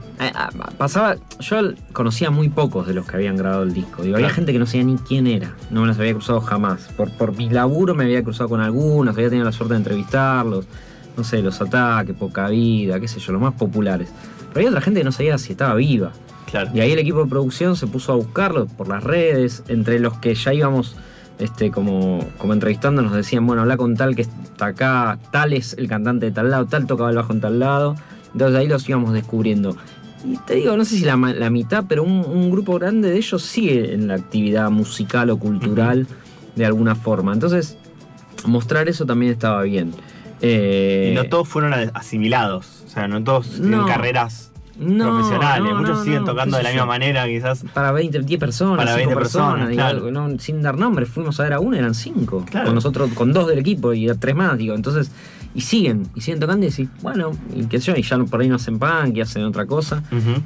pasaba. 0.78 1.16
Yo 1.40 1.56
conocía 1.92 2.30
muy 2.30 2.48
pocos 2.48 2.86
de 2.86 2.94
los 2.94 3.06
que 3.06 3.16
habían 3.16 3.36
grabado 3.36 3.62
el 3.64 3.72
disco. 3.72 4.02
Digo, 4.02 4.16
había 4.16 4.30
gente 4.30 4.52
que 4.52 4.58
no 4.58 4.66
sabía 4.66 4.84
ni 4.84 4.96
quién 4.96 5.26
era. 5.26 5.54
No 5.70 5.80
me 5.82 5.88
los 5.88 5.98
había 5.98 6.12
cruzado 6.12 6.40
jamás. 6.40 6.82
Por, 6.96 7.10
por 7.12 7.36
mi 7.36 7.48
laburo 7.50 7.94
me 7.94 8.04
había 8.04 8.22
cruzado 8.22 8.48
con 8.48 8.60
algunos, 8.60 9.14
había 9.16 9.28
tenido 9.28 9.44
la 9.44 9.52
suerte 9.52 9.74
de 9.74 9.78
entrevistarlos. 9.78 10.66
No 11.16 11.24
sé, 11.24 11.42
los 11.42 11.60
ataques, 11.60 12.14
poca 12.14 12.48
vida, 12.48 13.00
qué 13.00 13.08
sé 13.08 13.18
yo, 13.20 13.32
los 13.32 13.40
más 13.40 13.54
populares. 13.54 14.08
Pero 14.52 14.58
había 14.60 14.68
otra 14.70 14.80
gente 14.82 15.00
que 15.00 15.04
no 15.04 15.12
sabía 15.12 15.38
si 15.38 15.52
estaba 15.52 15.74
viva. 15.74 16.12
Claro. 16.50 16.70
Y 16.74 16.80
ahí 16.80 16.92
el 16.92 16.98
equipo 16.98 17.24
de 17.24 17.28
producción 17.30 17.74
se 17.76 17.86
puso 17.86 18.12
a 18.12 18.16
buscarlo 18.16 18.66
por 18.66 18.86
las 18.88 19.02
redes, 19.02 19.64
entre 19.68 19.98
los 19.98 20.18
que 20.18 20.34
ya 20.34 20.54
íbamos 20.54 20.96
este, 21.38 21.70
como, 21.70 22.20
como 22.38 22.52
entrevistando, 22.52 23.02
nos 23.02 23.12
decían, 23.12 23.46
bueno, 23.46 23.62
habla 23.62 23.76
con 23.76 23.94
tal 23.96 24.14
que 24.16 24.22
está 24.22 24.66
acá, 24.66 25.18
tal 25.30 25.52
es 25.52 25.74
el 25.78 25.88
cantante 25.88 26.26
de 26.26 26.32
tal 26.32 26.50
lado, 26.50 26.66
tal 26.66 26.86
tocaba 26.86 27.10
el 27.10 27.16
bajo 27.16 27.32
en 27.32 27.40
tal 27.40 27.58
lado. 27.58 27.96
Entonces 28.32 28.58
ahí 28.58 28.68
los 28.68 28.88
íbamos 28.88 29.12
descubriendo. 29.12 29.76
Y 30.24 30.36
te 30.38 30.54
digo, 30.56 30.76
no 30.76 30.84
sé 30.84 30.96
si 30.96 31.04
la, 31.04 31.16
la 31.16 31.50
mitad, 31.50 31.84
pero 31.88 32.02
un, 32.02 32.24
un 32.26 32.50
grupo 32.50 32.74
grande 32.78 33.10
de 33.10 33.16
ellos 33.16 33.42
sigue 33.42 33.94
en 33.94 34.08
la 34.08 34.14
actividad 34.14 34.70
musical 34.70 35.30
o 35.30 35.38
cultural 35.38 36.06
de 36.56 36.66
alguna 36.66 36.94
forma. 36.94 37.32
Entonces, 37.32 37.76
mostrar 38.46 38.88
eso 38.88 39.06
también 39.06 39.32
estaba 39.32 39.62
bien. 39.62 39.92
Eh, 40.40 41.10
Y 41.12 41.14
no 41.14 41.24
todos 41.24 41.48
fueron 41.48 41.72
asimilados. 41.94 42.82
O 42.86 42.88
sea, 42.90 43.08
no 43.08 43.22
todos 43.22 43.50
tienen 43.50 43.70
No. 43.72 43.86
carreras 43.86 44.52
no, 44.78 45.04
profesionales. 45.14 45.72
no, 45.72 45.78
Muchos 45.80 45.98
no, 45.98 46.04
siguen 46.04 46.24
tocando 46.24 46.56
de 46.56 46.62
la 46.62 46.68
misma 46.70 46.86
manera, 46.86 47.26
quizás. 47.26 47.64
para 47.72 47.92
20, 47.92 48.20
10 48.20 48.40
personas, 48.40 48.76
Para 48.78 48.90
5 48.96 48.96
20 49.08 49.14
personas, 49.14 49.68
personas, 49.68 49.74
claro. 50.10 50.38
sin 50.38 50.62
dar 50.62 50.78
nombres, 50.78 51.08
fuimos 51.08 51.38
a 51.40 51.44
ver 51.44 51.52
a 51.54 51.60
uno, 51.60 51.76
eran 51.76 51.94
5. 51.94 52.44
Claro. 52.50 52.66
Con 52.66 52.74
nosotros, 52.74 53.10
con 53.14 53.32
dos 53.32 53.46
del 53.48 53.58
equipo 53.58 53.92
y 53.94 54.06
tres 54.18 54.34
más, 54.34 54.56
digo, 54.58 54.74
entonces, 54.74 55.10
y 55.54 55.62
siguen, 55.62 56.06
y 56.14 56.20
siguen 56.20 56.40
tocando 56.40 56.66
y 56.66 56.70
decís, 56.70 56.88
bueno, 57.02 57.32
y 57.54 57.64
qué 57.66 57.80
sé 57.80 57.86
yo, 57.92 57.96
y 57.96 58.02
ya 58.02 58.18
por 58.18 58.40
ahí 58.40 58.48
no 58.48 58.56
hacen 58.56 58.78
punk 58.78 59.16
y 59.16 59.20
hacen 59.22 59.44
otra 59.44 59.64
cosa, 59.66 60.02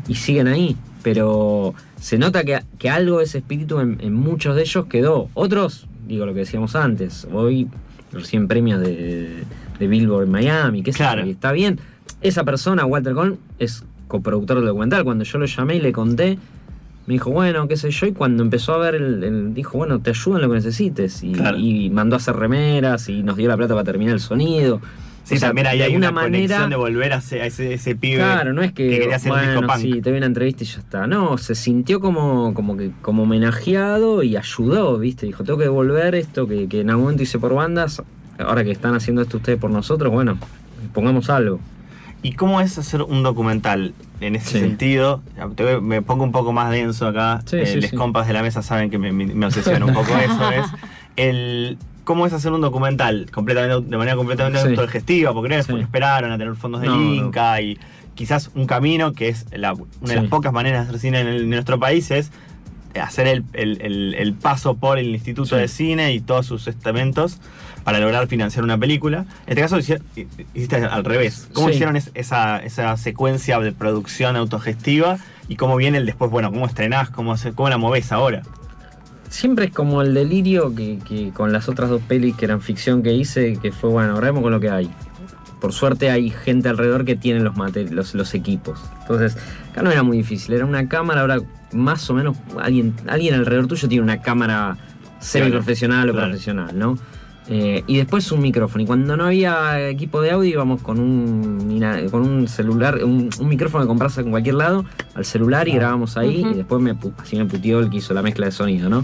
y 0.08 0.14
siguen 0.14 0.46
ahí. 0.48 0.76
Pero 1.02 1.74
se 1.98 2.18
nota 2.18 2.44
que, 2.44 2.60
que 2.78 2.90
algo 2.90 3.18
de 3.18 3.24
ese 3.24 3.38
espíritu 3.38 3.80
en, 3.80 3.98
en 4.00 4.14
muchos 4.14 4.54
de 4.54 4.62
ellos 4.62 4.84
quedó. 4.86 5.28
Otros, 5.34 5.86
digo 6.06 6.26
lo 6.26 6.34
que 6.34 6.40
decíamos 6.40 6.76
antes, 6.76 7.26
hoy 7.32 7.68
recién 8.12 8.46
premios 8.48 8.80
de, 8.80 9.44
de 9.78 9.86
Billboard 9.88 10.24
en 10.24 10.30
Miami, 10.30 10.82
que 10.82 10.92
Claro. 10.92 11.22
está 11.22 11.52
bien. 11.52 11.80
Esa 12.20 12.44
persona, 12.44 12.84
Walter 12.84 13.14
Cohn, 13.14 13.38
es 13.58 13.82
coproductor 14.10 14.58
del 14.58 14.66
documental. 14.66 15.04
Cuando 15.04 15.24
yo 15.24 15.38
lo 15.38 15.46
llamé 15.46 15.76
y 15.76 15.80
le 15.80 15.92
conté, 15.92 16.36
me 17.06 17.14
dijo, 17.14 17.30
bueno, 17.30 17.66
qué 17.66 17.76
sé 17.76 17.90
yo, 17.90 18.06
y 18.06 18.12
cuando 18.12 18.42
empezó 18.42 18.74
a 18.74 18.78
ver, 18.78 18.94
el, 18.96 19.24
el- 19.24 19.54
dijo, 19.54 19.78
bueno, 19.78 20.00
te 20.00 20.10
ayudo 20.10 20.36
en 20.36 20.42
lo 20.42 20.48
que 20.48 20.56
necesites. 20.56 21.22
Y, 21.22 21.32
Claro. 21.32 21.56
y 21.58 21.88
mandó 21.90 22.16
a 22.16 22.18
hacer 22.18 22.36
remeras 22.36 23.08
y 23.08 23.22
nos 23.22 23.36
dio 23.38 23.48
la 23.48 23.56
plata 23.56 23.72
para 23.74 23.84
terminar 23.84 24.14
el 24.14 24.20
sonido. 24.20 24.80
Sí, 25.24 25.36
O 25.36 25.38
sea, 25.38 25.48
también 25.50 25.66
ahí 25.68 25.80
hay 25.82 25.94
una 25.96 26.10
manera- 26.10 26.66
de 26.66 26.76
volver 26.76 27.12
a 27.12 27.16
ese, 27.18 27.40
a 27.42 27.46
ese, 27.46 27.74
ese 27.74 27.94
pibe. 27.94 28.16
Claro, 28.16 28.52
no 28.52 28.62
es 28.62 28.72
que, 28.72 28.88
que 28.88 28.98
quería 29.00 29.16
hacer 29.16 29.30
bueno, 29.30 29.60
sí, 29.78 30.00
te 30.00 30.10
doy 30.10 30.16
una 30.18 30.26
entrevista 30.26 30.64
y 30.64 30.66
ya 30.66 30.78
está. 30.80 31.06
No, 31.06 31.38
se 31.38 31.54
sintió 31.54 32.00
como, 32.00 32.52
como 32.54 32.76
que 32.76 32.90
como 33.02 33.22
homenajeado 33.24 34.22
y 34.24 34.36
ayudó, 34.36 34.98
¿viste? 34.98 35.26
Dijo, 35.26 35.44
tengo 35.44 35.58
que 35.58 35.64
devolver 35.64 36.14
esto 36.16 36.46
que, 36.48 36.68
que 36.68 36.80
en 36.80 36.90
algún 36.90 37.04
momento 37.04 37.22
hice 37.22 37.38
por 37.38 37.54
bandas. 37.54 38.02
Ahora 38.38 38.64
que 38.64 38.70
están 38.72 38.94
haciendo 38.94 39.20
esto 39.22 39.36
ustedes 39.36 39.58
por 39.58 39.70
nosotros, 39.70 40.10
bueno, 40.12 40.36
pongamos 40.94 41.28
algo. 41.30 41.60
¿Y 42.22 42.32
cómo 42.32 42.60
es 42.60 42.76
hacer 42.78 43.02
un 43.02 43.22
documental? 43.22 43.94
En 44.20 44.36
ese 44.36 44.50
Sí. 44.50 44.60
sentido, 44.60 45.22
me 45.80 46.02
pongo 46.02 46.24
un 46.24 46.32
poco 46.32 46.52
más 46.52 46.70
denso 46.70 47.06
acá. 47.06 47.40
Sí, 47.46 47.56
Eh, 47.56 47.66
sí, 47.66 47.80
les 47.80 47.92
compas 47.92 48.26
de 48.26 48.34
la 48.34 48.42
mesa 48.42 48.62
saben 48.62 48.90
que 48.90 48.98
me, 48.98 49.12
me- 49.12 49.26
me 49.26 49.46
obsesiona 49.46 49.86
un 49.86 49.94
poco 49.94 50.08
eso. 50.18 50.50
Es 50.52 50.66
el, 51.16 51.78
¿Cómo 52.04 52.26
es 52.26 52.32
hacer 52.32 52.52
un 52.52 52.60
documental 52.60 53.30
completamente, 53.32 53.88
de 53.88 53.96
manera 53.96 54.16
completamente 54.16 54.58
autogestiva? 54.60 55.32
Porque 55.32 55.48
no 55.48 55.78
esperaron 55.78 56.32
a 56.32 56.38
tener 56.38 56.54
fondos 56.56 56.80
del 56.80 56.90
No, 56.90 56.96
no. 56.96 57.14
Inca 57.14 57.60
y 57.60 57.78
quizás 58.14 58.50
un 58.54 58.66
camino 58.66 59.12
que 59.12 59.28
es 59.28 59.46
la- 59.52 59.72
una 59.74 59.86
de 60.02 60.16
las 60.16 60.26
pocas 60.26 60.52
maneras 60.52 60.82
de 60.84 60.88
hacer 60.88 61.00
cine 61.00 61.20
en, 61.20 61.26
el- 61.28 61.42
en 61.44 61.50
nuestro 61.50 61.78
país 61.78 62.10
es 62.10 62.30
hacer 62.94 63.26
el, 63.26 63.44
el- 63.52 63.80
el- 63.82 64.14
el 64.14 64.32
paso 64.34 64.74
por 64.76 64.98
el 64.98 65.08
Instituto 65.10 65.56
Sí. 65.56 65.60
de 65.60 65.68
Cine 65.68 66.12
y 66.14 66.20
todos 66.20 66.46
sus 66.46 66.66
estamentos 66.68 67.38
para 67.84 67.98
lograr 67.98 68.26
financiar 68.26 68.64
una 68.64 68.76
película. 68.78 69.20
En 69.46 69.58
este 69.58 69.60
caso 69.62 69.78
hici- 69.78 70.00
hiciste 70.54 70.76
al 70.76 71.04
revés. 71.04 71.48
¿Cómo 71.52 71.68
Sí. 71.68 71.74
hicieron 71.74 71.96
es- 71.96 72.10
esa, 72.14 72.58
esa 72.58 72.96
secuencia 72.96 73.58
de 73.60 73.72
producción 73.72 74.36
autogestiva 74.36 75.18
y 75.48 75.56
cómo 75.56 75.76
viene 75.76 75.98
el 75.98 76.06
después? 76.06 76.30
Bueno, 76.30 76.50
¿cómo 76.50 76.66
estrenás? 76.66 77.10
¿Cómo, 77.10 77.36
se- 77.36 77.52
cómo 77.52 77.68
la 77.68 77.78
movés 77.78 78.12
ahora? 78.12 78.42
Siempre 79.28 79.66
es 79.66 79.70
como 79.72 80.02
el 80.02 80.12
delirio 80.12 80.74
que, 80.74 80.98
que 81.08 81.30
con 81.30 81.52
las 81.52 81.68
otras 81.68 81.88
dos 81.88 82.02
pelis 82.02 82.34
que 82.34 82.44
eran 82.46 82.60
ficción 82.60 83.02
que 83.02 83.12
hice, 83.12 83.56
que 83.62 83.70
fue, 83.70 83.88
bueno, 83.90 84.16
grabemos 84.16 84.42
con 84.42 84.50
lo 84.52 84.58
que 84.58 84.70
hay. 84.70 84.90
Por 85.60 85.72
suerte 85.72 86.10
hay 86.10 86.30
gente 86.30 86.68
alrededor 86.68 87.04
que 87.04 87.16
tiene 87.16 87.40
los, 87.40 87.54
los, 87.90 88.14
los 88.14 88.34
equipos. 88.34 88.80
Entonces, 89.02 89.36
acá 89.72 89.82
no 89.82 89.90
era 89.90 90.02
muy 90.02 90.16
difícil. 90.18 90.54
Era 90.54 90.64
una 90.64 90.88
cámara, 90.88 91.20
ahora 91.20 91.38
más 91.72 92.08
o 92.10 92.14
menos 92.14 92.36
alguien, 92.60 92.94
alguien 93.06 93.34
alrededor 93.34 93.66
tuyo 93.66 93.88
tiene 93.88 94.02
una 94.02 94.20
cámara 94.22 94.76
semi-profesional 95.20 96.08
o 96.08 96.12
Claro. 96.12 96.28
profesional, 96.28 96.78
¿no? 96.78 96.98
Eh, 97.52 97.82
y 97.88 97.96
después 97.96 98.30
un 98.30 98.40
micrófono. 98.42 98.84
Y 98.84 98.86
cuando 98.86 99.16
no 99.16 99.24
había 99.24 99.88
equipo 99.88 100.20
de 100.22 100.30
audio 100.30 100.50
íbamos 100.50 100.82
con 100.82 101.00
un, 101.00 101.80
con 102.10 102.22
un 102.22 102.46
celular, 102.46 103.02
un, 103.04 103.28
un 103.40 103.48
micrófono 103.48 103.82
que 103.84 103.88
compras 103.88 104.16
en 104.18 104.30
cualquier 104.30 104.54
lado, 104.54 104.84
al 105.14 105.24
celular 105.24 105.66
y 105.66 105.72
grabamos 105.72 106.16
ahí. 106.16 106.46
Y 106.48 106.54
después 106.54 106.80
me, 106.80 106.96
así 107.18 107.36
me 107.36 107.46
putió 107.46 107.80
el 107.80 107.90
que 107.90 107.96
hizo 107.96 108.14
la 108.14 108.22
mezcla 108.22 108.46
de 108.46 108.52
sonido, 108.52 108.88
¿no? 108.88 109.02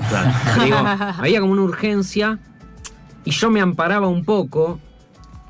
Digo, 0.62 0.76
había 1.18 1.40
como 1.40 1.52
una 1.52 1.62
urgencia 1.62 2.38
y 3.24 3.32
yo 3.32 3.50
me 3.50 3.60
amparaba 3.60 4.06
un 4.06 4.24
poco, 4.24 4.78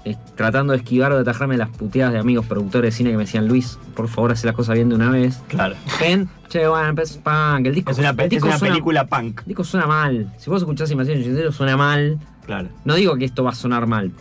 eh, 0.07 0.17
tratando 0.37 0.73
de 0.73 0.79
esquivar 0.79 1.13
o 1.13 1.17
de 1.17 1.23
atajarme 1.23 1.57
las 1.57 1.69
puteadas 1.69 2.13
de 2.15 2.19
amigos 2.21 2.47
productores 2.47 2.93
de 2.95 2.97
cine 2.97 3.11
que 3.11 3.17
me 3.17 3.25
decían, 3.25 3.47
Luis, 3.49 3.79
por 3.95 4.09
favor, 4.09 4.33
haz 4.33 4.45
las 4.45 4.55
cosas 4.55 4.75
bien 4.77 4.89
de 4.89 4.95
una 4.95 5.11
vez. 5.11 5.41
Claro. 5.49 5.75
Ven, 6.01 6.29
che, 6.49 6.67
bueno, 6.67 6.95
pues, 6.95 7.17
punk, 7.19 7.67
el 7.67 7.75
disco, 7.75 7.91
Es 7.93 7.99
una, 7.99 8.11
el 8.11 8.21
es 8.21 8.31
disco 8.31 8.47
una 8.47 8.59
suena- 8.59 8.75
película 8.75 9.07
punk. 9.07 9.41
el 9.41 9.47
disco 9.49 9.65
suena 9.65 9.87
mal. 9.87 10.33
Si 10.39 10.49
vos 10.49 10.63
escuchás 10.63 10.91
Invasión 10.91 11.19
Ochentero, 11.21 11.53
suena 11.53 11.77
mal. 11.77 12.19
Claro. 12.47 12.69
No 12.85 12.95
digo 12.95 13.17
que 13.17 13.25
esto 13.25 13.43
va 13.45 13.51
a 13.51 13.55
sonar 13.55 13.87
mal, 13.89 14.13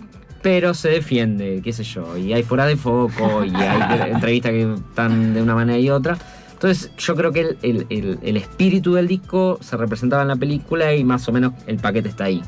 pero 0.42 0.74
se 0.74 0.90
defiende, 0.90 1.62
qué 1.64 1.72
sé 1.72 1.84
yo. 1.84 2.18
Y 2.18 2.34
hay 2.34 2.44
fuera 2.44 2.66
de 2.66 2.76
foco, 2.76 3.46
y 3.46 3.54
hay 3.56 4.12
entrevistas 4.12 4.52
que 4.52 4.74
están 4.74 5.34
de 5.36 5.42
una 5.42 5.54
manera 5.56 5.78
y 5.78 5.90
otra. 5.92 6.18
Entonces, 6.54 6.90
yo 6.98 7.16
creo 7.16 7.32
que 7.32 7.42
el, 7.42 7.58
el- 7.62 7.86
el- 7.90 8.20
el 8.24 8.38
espíritu 8.38 8.94
del 8.94 9.08
disco 9.08 9.60
se 9.62 9.78
representaba 9.78 10.24
en 10.24 10.30
la 10.30 10.36
película 10.36 10.96
y 10.96 11.04
más 11.04 11.28
o 11.28 11.32
menos 11.32 11.54
el 11.68 11.78
paquete 11.78 12.10
está 12.10 12.24
ahí. 12.24 12.42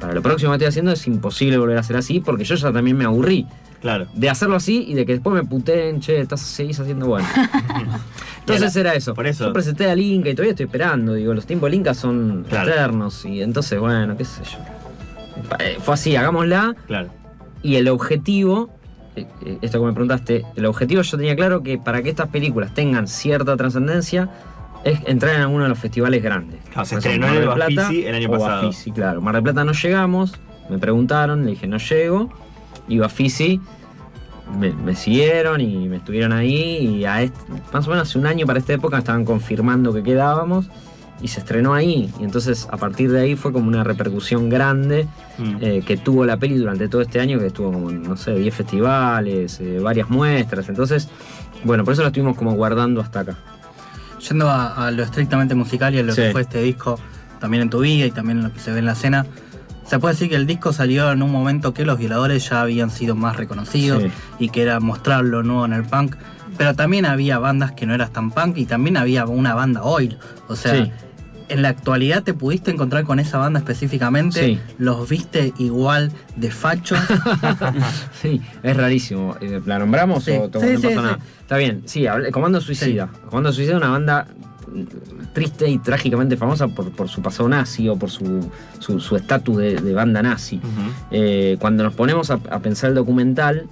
Para 0.00 0.14
lo 0.14 0.22
próximo 0.22 0.50
que 0.52 0.56
estoy 0.56 0.68
haciendo 0.68 0.92
es 0.92 1.06
imposible 1.06 1.58
volver 1.58 1.76
a 1.76 1.80
hacer 1.80 1.96
así 1.96 2.20
porque 2.20 2.44
yo 2.44 2.54
ya 2.54 2.72
también 2.72 2.96
me 2.96 3.04
aburrí 3.04 3.46
Claro. 3.80 4.06
de 4.14 4.28
hacerlo 4.30 4.56
así 4.56 4.84
y 4.88 4.94
de 4.94 5.06
que 5.06 5.12
después 5.12 5.34
me 5.34 5.44
puteen, 5.48 6.00
che, 6.00 6.20
estás, 6.20 6.40
seguís 6.40 6.78
haciendo 6.80 7.06
bueno. 7.06 7.26
Entonces 8.40 8.74
era 8.76 8.94
eso. 8.94 9.14
por 9.14 9.26
eso- 9.26 9.46
Yo 9.46 9.52
presenté 9.52 9.88
al 9.90 10.00
Inca 10.00 10.30
y 10.30 10.34
todavía 10.34 10.52
estoy 10.52 10.66
esperando. 10.66 11.14
Digo, 11.14 11.34
los 11.34 11.46
tiempos 11.46 11.68
del 11.70 11.74
Inca 11.80 11.94
son 11.94 12.44
Claro. 12.48 12.70
eternos. 12.70 13.24
Y 13.24 13.42
entonces, 13.42 13.78
bueno, 13.78 14.16
qué 14.16 14.24
sé 14.24 14.42
yo. 14.44 14.58
Eh, 15.58 15.78
Fue 15.80 15.94
así, 15.94 16.16
hagámosla. 16.16 16.74
Claro. 16.86 17.08
Y 17.62 17.76
el 17.76 17.88
objetivo, 17.88 18.70
eh, 19.16 19.26
eh, 19.44 19.58
esto 19.62 19.80
que 19.80 19.86
me 19.86 19.92
preguntaste, 19.92 20.44
el 20.56 20.66
objetivo 20.66 21.02
yo 21.02 21.16
tenía 21.16 21.36
claro 21.36 21.62
que 21.62 21.78
para 21.78 22.02
que 22.02 22.10
estas 22.10 22.28
películas 22.28 22.74
tengan 22.74 23.06
cierta 23.06 23.56
trascendencia 23.56 24.28
es 24.84 25.00
entrar 25.06 25.34
en 25.36 25.42
alguno 25.42 25.64
de 25.64 25.68
los 25.70 25.78
festivales 25.78 26.22
grandes. 26.22 26.60
Claro, 26.72 26.84
se 26.86 26.96
estrenó 26.96 27.26
en 27.28 27.34
el 27.34 27.46
Mar 27.46 27.56
del 27.58 27.66
Plata 27.68 27.82
Bafisi 27.82 28.06
el 28.06 28.14
año 28.14 28.28
o 28.28 28.32
pasado. 28.32 28.62
Bafisi, 28.66 28.90
claro. 28.92 29.20
Mar 29.20 29.34
del 29.34 29.42
Plata 29.42 29.64
no 29.64 29.72
llegamos, 29.72 30.34
me 30.68 30.78
preguntaron, 30.78 31.44
le 31.44 31.50
dije 31.52 31.66
no 31.66 31.78
llego. 31.78 32.30
Y 32.88 32.98
Bafisi 32.98 33.60
me, 34.58 34.72
me 34.72 34.94
siguieron 34.96 35.60
y 35.60 35.88
me 35.88 35.96
estuvieron 35.96 36.32
ahí. 36.32 36.98
Y 36.98 37.04
a 37.04 37.22
este- 37.22 37.38
más 37.72 37.86
o 37.86 37.90
menos 37.90 38.08
hace 38.08 38.18
un 38.18 38.26
año 38.26 38.46
para 38.46 38.58
esta 38.58 38.72
época 38.72 38.98
estaban 38.98 39.24
confirmando 39.24 39.92
que 39.92 40.02
quedábamos. 40.02 40.68
Y 41.22 41.28
se 41.28 41.40
estrenó 41.40 41.74
ahí. 41.74 42.10
Y 42.18 42.24
entonces 42.24 42.66
a 42.72 42.78
partir 42.78 43.12
de 43.12 43.20
ahí 43.20 43.36
fue 43.36 43.52
como 43.52 43.68
una 43.68 43.84
repercusión 43.84 44.48
grande 44.48 45.06
Mm. 45.38 45.56
eh, 45.60 45.82
que 45.86 45.98
tuvo 45.98 46.24
la 46.24 46.38
peli 46.38 46.54
durante 46.56 46.88
todo 46.88 47.02
este 47.02 47.20
año, 47.20 47.38
que 47.38 47.46
estuvo 47.48 47.70
como, 47.70 47.90
no 47.90 48.16
sé, 48.16 48.34
10 48.34 48.54
festivales, 48.54 49.60
eh, 49.60 49.78
varias 49.82 50.08
muestras. 50.08 50.68
Entonces, 50.70 51.08
bueno, 51.62 51.84
por 51.84 51.92
eso 51.92 52.00
la 52.02 52.08
estuvimos 52.08 52.36
como 52.38 52.52
guardando 52.54 53.02
hasta 53.02 53.20
acá. 53.20 53.38
Yendo 54.28 54.48
a, 54.50 54.86
a 54.86 54.90
lo 54.90 55.02
estrictamente 55.02 55.54
musical 55.54 55.94
y 55.94 55.98
a 55.98 56.02
lo 56.02 56.12
Sí. 56.14 56.22
que 56.22 56.32
fue 56.32 56.42
este 56.42 56.62
disco, 56.62 56.98
también 57.40 57.62
en 57.62 57.70
tu 57.70 57.80
vida 57.80 58.06
y 58.06 58.10
también 58.10 58.38
en 58.38 58.44
lo 58.44 58.52
que 58.52 58.60
se 58.60 58.70
ve 58.70 58.80
en 58.80 58.86
la 58.86 58.92
escena, 58.92 59.26
se 59.86 59.98
puede 59.98 60.14
decir 60.14 60.28
que 60.28 60.36
el 60.36 60.46
disco 60.46 60.72
salió 60.72 61.10
en 61.10 61.22
un 61.22 61.32
momento 61.32 61.72
que 61.74 61.84
los 61.84 61.98
violadores 61.98 62.48
ya 62.48 62.60
habían 62.60 62.90
sido 62.90 63.16
más 63.16 63.36
reconocidos 63.36 64.02
Sí. 64.02 64.10
y 64.38 64.48
que 64.50 64.62
era 64.62 64.78
mostrar 64.78 65.24
lo 65.24 65.42
nuevo 65.42 65.64
en 65.64 65.72
el 65.72 65.84
punk. 65.84 66.16
Pero 66.58 66.74
también 66.74 67.06
había 67.06 67.38
bandas 67.38 67.72
que 67.72 67.86
no 67.86 67.94
eran 67.94 68.12
tan 68.12 68.30
punk 68.30 68.58
y 68.58 68.66
también 68.66 68.96
había 68.98 69.24
una 69.24 69.54
banda 69.54 69.82
oil. 69.82 70.18
O 70.48 70.54
sea, 70.56 70.74
Sí. 70.84 70.92
En 71.50 71.62
la 71.62 71.68
actualidad 71.68 72.22
te 72.22 72.32
pudiste 72.34 72.70
encontrar 72.70 73.04
con 73.04 73.20
esa 73.20 73.38
banda 73.38 73.58
específicamente. 73.58 74.44
Sí. 74.46 74.58
Los 74.78 75.08
viste 75.08 75.52
igual 75.58 76.10
de 76.36 76.50
fachos. 76.50 76.98
Sí, 78.22 78.40
es 78.62 78.76
rarísimo. 78.76 79.36
Eh, 79.40 79.60
¿La 79.66 79.78
nombramos 79.78 80.24
Sí. 80.24 80.32
o 80.32 80.48
no 80.52 80.60
sí, 80.60 80.74
pasa 80.76 80.88
sí. 80.88 80.94
nada? 80.94 81.18
Está 81.40 81.56
bien, 81.56 81.82
sí, 81.86 82.06
Comando 82.32 82.60
Suicida. 82.60 83.08
Comando 83.28 83.52
Suicida 83.52 83.72
es 83.76 83.78
una 83.82 83.90
banda 83.90 84.26
triste 85.32 85.68
y 85.68 85.78
trágicamente 85.78 86.36
famosa 86.36 86.68
por, 86.68 86.90
por 86.92 87.08
su 87.08 87.22
pasado 87.22 87.48
nazi 87.48 87.88
o 87.88 87.96
por 87.96 88.10
su 88.10 88.48
su 88.78 89.00
su 89.00 89.16
estatus 89.16 89.56
de, 89.56 89.74
de 89.80 89.92
banda 89.92 90.22
nazi. 90.22 90.60
Eh, 91.10 91.56
cuando 91.60 91.82
nos 91.82 91.94
ponemos 91.94 92.30
a, 92.30 92.34
a 92.50 92.60
pensar 92.60 92.90
el 92.90 92.94
documental, 92.96 93.66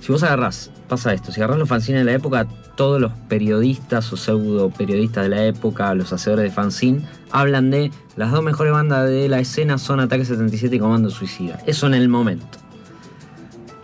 si 0.00 0.12
vos 0.12 0.22
agarrás, 0.22 0.70
pasa 0.88 1.12
esto, 1.12 1.30
si 1.30 1.40
agarrás 1.40 1.58
los 1.58 1.68
fanzines 1.68 2.00
de 2.00 2.04
la 2.04 2.12
época, 2.12 2.46
todos 2.74 3.00
los 3.00 3.12
periodistas 3.28 4.12
o 4.12 4.16
pseudo 4.16 4.70
periodistas 4.70 5.24
de 5.24 5.28
la 5.28 5.44
época, 5.44 5.94
los 5.94 6.12
hacedores 6.12 6.44
de 6.44 6.50
fanzine, 6.50 7.02
hablan 7.30 7.70
de 7.70 7.90
las 8.16 8.32
dos 8.32 8.42
mejores 8.42 8.72
bandas 8.72 9.08
de 9.08 9.28
la 9.28 9.38
escena 9.40 9.78
son 9.78 10.00
Ataque 10.00 10.24
77 10.24 10.76
y 10.76 10.78
Comando 10.78 11.10
Suicida. 11.10 11.58
Eso 11.66 11.86
en 11.86 11.94
el 11.94 12.08
momento. 12.08 12.58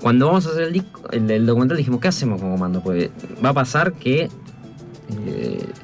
Cuando 0.01 0.27
vamos 0.27 0.47
a 0.47 0.51
hacer 0.51 0.65
el, 0.65 0.85
el, 1.13 1.31
el 1.31 1.47
documental 1.47 1.77
dijimos, 1.77 2.01
¿qué 2.01 2.09
hacemos 2.09 2.41
con 2.41 2.51
Comando? 2.51 2.81
Pues 2.81 3.11
va 3.45 3.51
a 3.51 3.55
pasar 3.55 3.93
que 3.93 4.23
eh, 4.23 4.31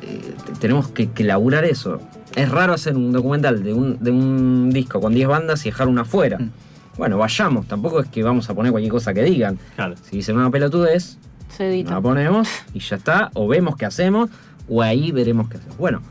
eh, 0.03 0.35
tenemos 0.61 0.89
que, 0.89 1.11
que 1.11 1.25
laburar 1.25 1.65
eso. 1.65 2.01
Es 2.35 2.51
raro 2.51 2.73
hacer 2.73 2.97
un 2.97 3.12
documental 3.12 3.62
de 3.62 3.75
un, 3.75 4.03
de 4.03 4.11
un 4.11 4.71
disco 4.71 5.01
con 5.01 5.12
10 5.15 5.29
bandas 5.29 5.67
y 5.67 5.71
dejar 5.71 5.89
una 5.89 6.03
afuera. 6.03 6.39
Mm. 6.39 6.51
Bueno, 6.99 7.16
vayamos, 7.18 7.66
tampoco 7.66 8.00
es 8.00 8.08
que 8.08 8.22
vamos 8.22 8.49
a 8.50 8.54
poner 8.54 8.70
cualquier 8.72 8.92
cosa 8.92 9.14
que 9.14 9.22
digan. 9.22 9.58
Claro. 9.76 9.94
Si 10.02 10.16
dicen 10.16 10.37
una 10.37 10.50
pelotudez, 10.50 11.18
Se 11.49 11.68
edita. 11.68 11.92
la 11.92 12.00
ponemos 12.00 12.49
y 12.75 12.80
ya 12.80 12.96
está, 12.96 13.30
o 13.34 13.49
vemos 13.49 13.76
qué 13.76 13.87
hacemos, 13.87 14.28
o 14.68 14.82
ahí 14.82 15.11
veremos 15.12 15.49
qué 15.49 15.56
hacemos. 15.56 15.76
Bueno, 15.78 16.02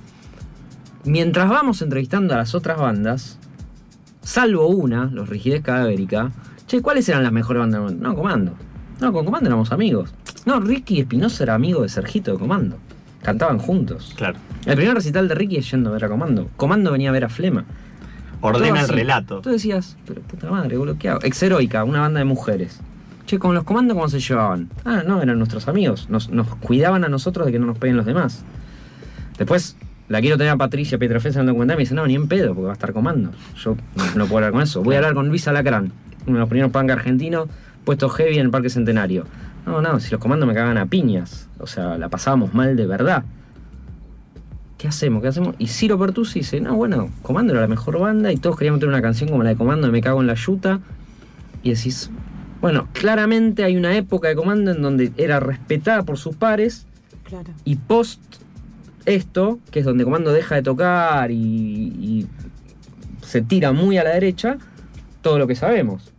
mientras 1.04 1.50
vamos 1.50 1.82
entrevistando 1.82 2.34
a 2.34 2.38
las 2.38 2.56
otras 2.56 2.78
bandas, 2.80 3.38
salvo 4.22 4.68
una, 4.68 5.06
los 5.06 5.30
Rigidez 5.30 5.62
Cadavérica, 5.62 6.32
che, 6.68 6.82
¿cuáles 6.82 7.08
eran 7.10 7.24
las 7.24 7.32
mejores 7.32 7.60
bandas? 7.60 7.80
del 7.80 7.84
momento? 7.84 8.08
No, 8.10 8.16
Comando. 8.16 8.54
No, 9.00 9.14
con 9.14 9.26
Comando 9.26 9.50
éramos 9.50 9.72
amigos. 9.72 10.14
No, 10.46 10.60
Ricky 10.60 11.00
Espinosa 11.00 11.44
era 11.44 11.54
amigo 11.56 11.82
de 11.84 11.90
Sergito 11.90 12.32
de 12.32 12.40
Comando. 12.40 12.78
Cantaban 13.22 13.60
juntos. 13.60 14.14
Claro. 14.18 14.40
El 14.66 14.76
primer 14.76 14.96
recital 14.96 15.28
de 15.28 15.36
Ricky 15.36 15.58
es 15.58 15.70
yendo 15.70 15.90
a 15.90 15.94
ver 15.94 16.06
a 16.06 16.10
Comando. 16.10 16.50
Comando 16.58 16.92
venía 16.92 17.10
a 17.10 17.12
ver 17.14 17.26
a 17.26 17.30
Flema. 17.30 17.66
Ordena 18.42 18.82
el 18.82 18.88
relato. 18.88 19.42
Tú 19.42 19.50
decías, 19.52 19.98
pero 20.06 20.22
puta 20.22 20.50
madre, 20.50 20.78
boludo, 20.78 20.98
¿qué 20.98 21.10
hago? 21.10 21.22
Exheroica, 21.22 21.84
una 21.84 22.02
banda 22.02 22.20
de 22.20 22.26
mujeres. 22.26 22.80
Che, 23.26 23.40
con 23.40 23.54
los 23.54 23.64
comandos, 23.64 23.96
¿cómo 23.96 24.10
se 24.10 24.20
llevaban? 24.20 24.70
Ah, 24.84 25.04
no, 25.06 25.22
eran 25.22 25.38
nuestros 25.38 25.68
amigos. 25.68 26.10
Nos, 26.10 26.30
nos 26.30 26.48
cuidaban 26.56 27.04
a 27.04 27.10
nosotros 27.10 27.46
de 27.46 27.52
que 27.52 27.60
no 27.60 27.68
nos 27.68 27.78
peguen 27.78 27.98
los 27.98 28.06
demás. 28.06 28.44
Después, 29.38 29.78
la 30.10 30.20
quiero 30.20 30.38
tener 30.38 30.52
a 30.52 30.58
Patricia 30.58 30.98
Pietrafesa 30.98 31.40
en 31.40 31.44
el 31.44 31.48
documental 31.48 31.76
y 31.76 31.78
me 31.78 31.82
dice, 31.84 31.96
no, 31.96 32.06
ni 32.06 32.16
en 32.16 32.28
pedo, 32.28 32.50
porque 32.50 32.64
va 32.64 32.72
a 32.72 32.74
estar 32.74 32.94
comando. 32.94 33.32
Yo 33.56 33.78
no, 33.96 34.04
no 34.16 34.26
puedo 34.26 34.38
hablar 34.38 34.52
con 34.52 34.62
eso. 34.62 34.84
Voy 34.84 34.96
a 34.96 34.98
hablar 34.98 35.14
con 35.14 35.30
Luis 35.30 35.48
Alacrán, 35.48 35.92
uno 36.26 36.34
de 36.34 36.40
los 36.40 36.50
primeros 36.50 36.72
punk 36.72 36.90
argentinos, 36.90 37.48
puesto 37.86 38.10
heavy 38.10 38.38
en 38.38 38.48
el 38.48 38.52
Parque 38.52 38.70
Centenario. 38.70 39.26
No, 39.66 39.82
no, 39.82 40.00
si 40.00 40.12
los 40.12 40.20
comandos 40.20 40.48
me 40.48 40.54
cagan 40.54 40.78
a 40.78 40.88
piñas. 40.88 41.48
O 41.60 41.68
sea, 41.68 41.98
la 41.98 42.10
pasábamos 42.10 42.54
mal 42.54 42.76
de 42.76 42.88
verdad. 42.88 43.24
¿Qué 44.82 44.88
hacemos? 44.88 45.22
¿Qué 45.22 45.28
hacemos? 45.28 45.54
Y 45.60 45.68
Ciro 45.68 46.00
Pertusi 46.00 46.40
dice, 46.40 46.60
no, 46.60 46.76
bueno, 46.76 47.12
Comando 47.22 47.54
era 47.54 47.62
la 47.62 47.68
mejor 47.68 48.00
banda 48.00 48.32
y 48.32 48.38
todos 48.38 48.58
queríamos 48.58 48.80
tener 48.80 48.92
una 48.92 49.02
canción 49.04 49.30
como 49.30 49.44
la 49.44 49.50
de 49.50 49.56
Comando 49.56 49.86
de 49.86 49.94
Me 49.94 50.02
Cago 50.02 50.22
en 50.22 50.26
la 50.28 50.34
Yuta. 50.34 50.80
Y 51.62 51.70
decís, 51.70 52.10
bueno, 52.62 52.88
claramente 52.92 53.64
hay 53.64 53.78
una 53.78 53.96
época 53.96 54.30
de 54.30 54.36
Comando 54.36 54.72
en 54.72 54.82
donde 54.82 55.12
era 55.18 55.40
respetada 55.40 56.02
por 56.02 56.18
sus 56.18 56.36
pares 56.36 56.88
Claro. 57.26 57.54
y 57.64 57.76
post 57.76 58.20
esto, 59.06 59.60
que 59.70 59.80
es 59.82 59.86
donde 59.86 60.04
Comando 60.04 60.34
deja 60.34 60.56
de 60.56 60.64
tocar 60.64 61.30
y, 61.30 61.36
y 61.38 62.28
se 63.24 63.44
tira 63.44 63.72
muy 63.74 64.00
a 64.00 64.04
la 64.04 64.10
derecha, 64.10 64.58
todo 65.22 65.38
lo 65.38 65.46
que 65.46 65.54
sabemos. 65.56 66.12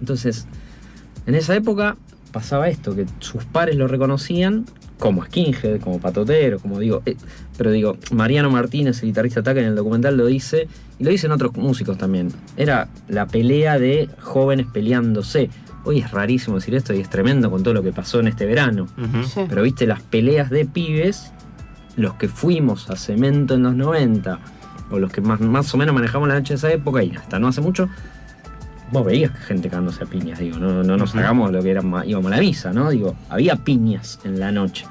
Entonces, 0.00 0.46
En 1.26 1.34
esa 1.34 1.54
época 1.54 1.96
pasaba 2.32 2.68
esto, 2.70 2.94
que 2.96 3.04
sus 3.18 3.44
pares 3.44 3.76
lo 3.76 3.88
reconocían 3.88 4.64
como 5.04 5.22
skinhead, 5.22 5.82
como 5.82 6.00
patotero, 6.00 6.58
como 6.58 6.78
digo, 6.78 7.02
eh, 7.04 7.14
pero 7.58 7.70
digo, 7.70 7.98
Mariano 8.10 8.48
Martínez, 8.48 9.02
el 9.02 9.08
guitarrista 9.10 9.40
Ataque 9.40 9.60
en 9.60 9.66
el 9.66 9.74
documental 9.74 10.16
lo 10.16 10.24
dice, 10.24 10.66
y 10.98 11.04
lo 11.04 11.10
dicen 11.10 11.30
otros 11.30 11.54
músicos 11.56 11.98
también. 11.98 12.32
Era 12.56 12.88
la 13.08 13.26
pelea 13.26 13.78
de 13.78 14.08
jóvenes 14.22 14.64
peleándose. 14.72 15.50
Hoy 15.84 15.98
es 15.98 16.10
rarísimo 16.10 16.56
decir 16.56 16.74
esto 16.74 16.94
y 16.94 17.00
es 17.00 17.10
tremendo 17.10 17.50
con 17.50 17.62
todo 17.62 17.74
lo 17.74 17.82
que 17.82 17.92
pasó 17.92 18.18
en 18.20 18.28
este 18.28 18.46
verano. 18.46 18.88
Sí. 19.28 19.42
Pero 19.46 19.62
viste 19.62 19.86
las 19.86 20.00
peleas 20.00 20.48
de 20.48 20.64
pibes, 20.64 21.32
los 21.96 22.14
que 22.14 22.28
fuimos 22.28 22.88
a 22.88 22.96
Cemento 22.96 23.56
en 23.56 23.64
los 23.64 23.74
90, 23.74 24.38
o 24.90 24.98
los 24.98 25.12
que 25.12 25.20
más, 25.20 25.38
más 25.38 25.74
o 25.74 25.76
menos 25.76 25.94
manejamos 25.94 26.28
la 26.28 26.36
noche 26.36 26.54
de 26.54 26.56
esa 26.56 26.72
época, 26.72 27.04
y 27.04 27.10
hasta 27.14 27.38
no 27.38 27.48
hace 27.48 27.60
mucho, 27.60 27.90
vos 28.94 29.04
veías 29.04 29.30
que 29.32 29.38
gente 29.38 29.68
cagándose 29.68 30.04
a 30.04 30.06
piñas, 30.06 30.38
digo, 30.38 30.58
no, 30.58 30.82
no 30.82 30.96
nos 30.96 31.14
hagamos 31.14 31.50
lo 31.52 31.62
que 31.62 31.70
era, 31.72 31.82
íbamos 32.06 32.32
a 32.32 32.36
la 32.36 32.40
misa, 32.40 32.72
¿no? 32.72 32.88
Digo, 32.90 33.14
había 33.28 33.56
piñas 33.56 34.18
en 34.24 34.40
la 34.40 34.50
noche. 34.52 34.86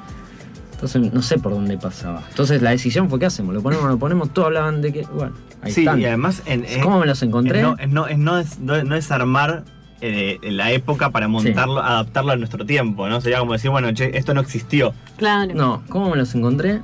Entonces 0.73 1.13
no 1.13 1.21
sé 1.21 1.39
por 1.39 1.53
dónde 1.53 1.77
pasaba. 1.77 2.21
Entonces 2.29 2.61
la 2.61 2.71
decisión 2.71 3.09
fue, 3.09 3.17
¿qué 3.17 3.25
hacemos? 3.27 3.55
¿Lo 3.55 3.61
ponemos 3.61 3.83
o 3.85 3.87
no 3.87 3.93
lo 3.93 3.99
ponemos? 3.99 4.31
Todos 4.33 4.47
hablaban 4.47 4.81
de 4.81 4.91
que, 4.91 5.01
bueno, 5.03 5.33
ahí 5.61 5.71
Sí, 5.71 5.81
están. 5.81 6.01
y 6.01 6.05
además 6.05 6.43
en, 6.45 6.65
en- 6.65 6.81
¿Cómo 6.81 6.99
me 6.99 7.05
los 7.05 7.23
encontré? 7.23 7.59
es 7.61 7.65
no, 7.65 7.77
no, 7.87 8.07
es 8.07 8.17
no, 8.17 8.37
es- 8.39 8.59
no- 8.59 8.83
no 8.83 8.95
es 8.95 9.09
armar 9.09 9.63
eh, 10.01 10.39
la 10.43 10.71
época 10.71 11.11
para 11.11 11.29
montarlo, 11.29 11.81
adaptarlo 11.81 12.33
a 12.33 12.35
nuestro 12.35 12.65
tiempo, 12.65 13.07
¿no? 13.07 13.21
Sería 13.21 13.39
como 13.39 13.53
decir, 13.53 13.71
bueno, 13.71 13.93
che, 13.93 14.17
esto 14.17 14.33
no 14.33 14.41
existió. 14.41 14.93
Claro. 15.15 15.53
No, 15.55 15.83
¿cómo 15.87 16.09
me 16.09 16.17
los 16.17 16.35
encontré? 16.35 16.81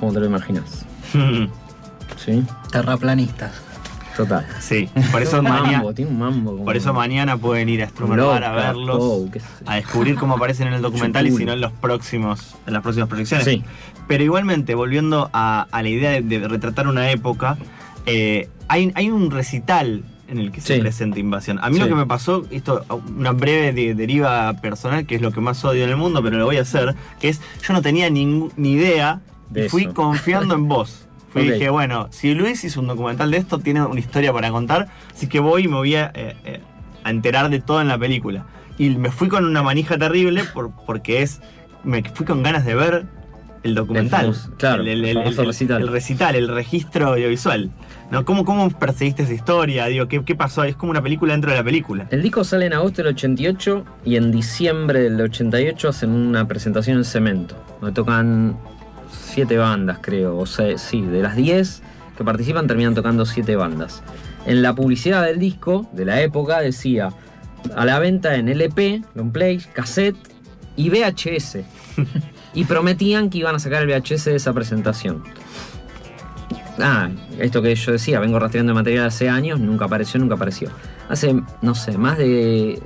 ¿Cómo 0.00 0.12
te 0.14 0.20
lo 0.20 0.26
imaginas? 0.26 0.86
Sí, 2.16 2.42
Terraplanistas. 2.72 3.52
Total. 4.16 4.46
sí, 4.60 4.88
por 5.12 5.22
eso 5.22 5.42
mañana, 5.42 5.84
mambo, 6.10 6.64
por 6.64 6.76
eso 6.76 6.92
mañana 6.94 7.36
pueden 7.36 7.68
ir 7.68 7.82
a 7.82 7.88
Strummerbar 7.88 8.44
a 8.44 8.52
verlos, 8.52 8.98
oh, 9.00 9.28
a 9.66 9.76
descubrir 9.76 10.16
cómo 10.16 10.34
aparecen 10.34 10.68
en 10.68 10.74
el 10.74 10.82
documental 10.82 11.26
y 11.26 11.32
si 11.32 11.44
no 11.44 11.52
en 11.52 11.60
los 11.60 11.72
próximos, 11.72 12.54
en 12.66 12.72
las 12.72 12.82
próximas 12.82 13.08
proyecciones. 13.08 13.44
Sí, 13.44 13.62
Pero 14.08 14.24
igualmente, 14.24 14.74
volviendo 14.74 15.30
a, 15.32 15.66
a 15.70 15.82
la 15.82 15.88
idea 15.88 16.10
de, 16.10 16.22
de 16.22 16.48
retratar 16.48 16.86
una 16.88 17.10
época, 17.10 17.56
eh, 18.06 18.48
hay, 18.68 18.92
hay 18.94 19.10
un 19.10 19.30
recital 19.30 20.04
en 20.28 20.38
el 20.38 20.50
que 20.50 20.60
se 20.60 20.78
presenta 20.80 21.20
Invasión. 21.20 21.60
A 21.62 21.70
mí 21.70 21.78
lo 21.78 21.86
que 21.86 21.94
me 21.94 22.04
pasó, 22.06 22.44
esto, 22.50 22.84
una 23.16 23.30
breve 23.30 23.72
de- 23.72 23.94
deriva 23.94 24.52
personal, 24.54 25.06
que 25.06 25.14
es 25.14 25.22
lo 25.22 25.30
que 25.30 25.40
más 25.40 25.64
odio 25.64 25.84
en 25.84 25.90
el 25.90 25.96
mundo, 25.96 26.20
pero 26.22 26.36
lo 26.36 26.44
voy 26.46 26.56
a 26.56 26.62
hacer, 26.62 26.96
que 27.20 27.28
es, 27.28 27.40
yo 27.66 27.72
no 27.72 27.80
tenía 27.82 28.10
ningún- 28.10 28.52
ni 28.56 28.72
idea, 28.72 29.20
De 29.50 29.66
y 29.66 29.68
fui 29.68 29.84
eso. 29.84 29.94
confiando 29.94 30.56
en 30.56 30.66
vos. 30.68 31.05
Y 31.40 31.50
dije, 31.50 31.70
bueno, 31.70 32.08
si 32.10 32.34
Luis 32.34 32.62
hizo 32.64 32.80
un 32.80 32.86
documental 32.86 33.30
de 33.30 33.38
esto, 33.38 33.58
tiene 33.58 33.84
una 33.84 34.00
historia 34.00 34.32
para 34.32 34.50
contar, 34.50 34.88
así 35.14 35.26
que 35.28 35.40
voy 35.40 35.64
y 35.64 35.68
me 35.68 35.74
voy 35.76 35.94
a, 35.94 36.10
eh, 36.14 36.36
eh, 36.44 36.60
a 37.04 37.10
enterar 37.10 37.50
de 37.50 37.60
todo 37.60 37.80
en 37.80 37.88
la 37.88 37.98
película. 37.98 38.46
Y 38.78 38.90
me 38.90 39.10
fui 39.10 39.28
con 39.28 39.44
una 39.44 39.62
manija 39.62 39.96
terrible 39.98 40.42
por- 40.52 40.70
porque 40.86 41.22
es. 41.22 41.40
Me 41.84 42.02
fui 42.02 42.26
con 42.26 42.42
ganas 42.42 42.64
de 42.66 42.74
ver 42.74 43.06
el 43.62 43.74
documental. 43.74 44.26
El 44.26 44.34
famoso- 44.34 44.54
claro, 44.58 44.82
el- 44.82 45.02
recital. 45.46 45.82
el 45.82 45.88
recital, 45.88 46.34
el 46.36 46.48
registro 46.48 47.08
audiovisual. 47.08 47.70
¿No? 48.10 48.24
¿Cómo, 48.24 48.44
¿Cómo 48.44 48.68
perseguiste 48.70 49.24
esa 49.24 49.32
historia? 49.34 49.86
Digo, 49.86 50.06
¿qué, 50.06 50.22
¿qué 50.24 50.36
pasó? 50.36 50.62
Es 50.62 50.76
como 50.76 50.90
una 50.92 51.02
película 51.02 51.32
dentro 51.32 51.50
de 51.50 51.56
la 51.56 51.64
película. 51.64 52.06
El 52.10 52.22
disco 52.22 52.44
sale 52.44 52.66
en 52.66 52.72
agosto 52.74 53.02
del 53.02 53.14
88 53.14 53.84
y 54.04 54.14
en 54.16 54.30
diciembre 54.30 55.00
del 55.00 55.20
88 55.20 55.88
hacen 55.88 56.10
una 56.10 56.46
presentación 56.46 56.98
en 56.98 57.04
Cemento, 57.04 57.56
donde 57.80 57.92
tocan 57.94 58.56
siete 59.36 59.58
bandas, 59.58 59.98
creo. 60.00 60.38
O 60.38 60.46
sea, 60.46 60.78
sí, 60.78 61.02
de 61.02 61.20
las 61.20 61.36
10 61.36 61.82
que 62.16 62.24
participan 62.24 62.66
terminan 62.66 62.94
tocando 62.94 63.26
siete 63.26 63.54
bandas. 63.54 64.02
En 64.46 64.62
la 64.62 64.74
publicidad 64.74 65.22
del 65.26 65.38
disco 65.38 65.86
de 65.92 66.06
la 66.06 66.22
época 66.22 66.60
decía 66.60 67.10
a 67.76 67.84
la 67.84 67.98
venta 67.98 68.36
en 68.36 68.48
LP, 68.48 69.02
long 69.14 69.32
play, 69.32 69.58
cassette 69.74 70.16
y 70.74 70.88
VHS. 70.88 71.58
y 72.54 72.64
prometían 72.64 73.28
que 73.28 73.36
iban 73.36 73.54
a 73.54 73.58
sacar 73.58 73.82
el 73.82 73.88
VHS 73.88 74.24
de 74.24 74.36
esa 74.36 74.54
presentación. 74.54 75.22
Ah, 76.78 77.10
esto 77.38 77.60
que 77.60 77.74
yo 77.74 77.92
decía, 77.92 78.20
vengo 78.20 78.38
rastreando 78.38 78.72
material 78.72 79.04
hace 79.04 79.28
años, 79.28 79.60
nunca 79.60 79.84
apareció, 79.84 80.18
nunca 80.18 80.36
apareció. 80.36 80.70
Hace, 81.10 81.42
no 81.60 81.74
sé, 81.74 81.98
más 81.98 82.16
de 82.16 82.80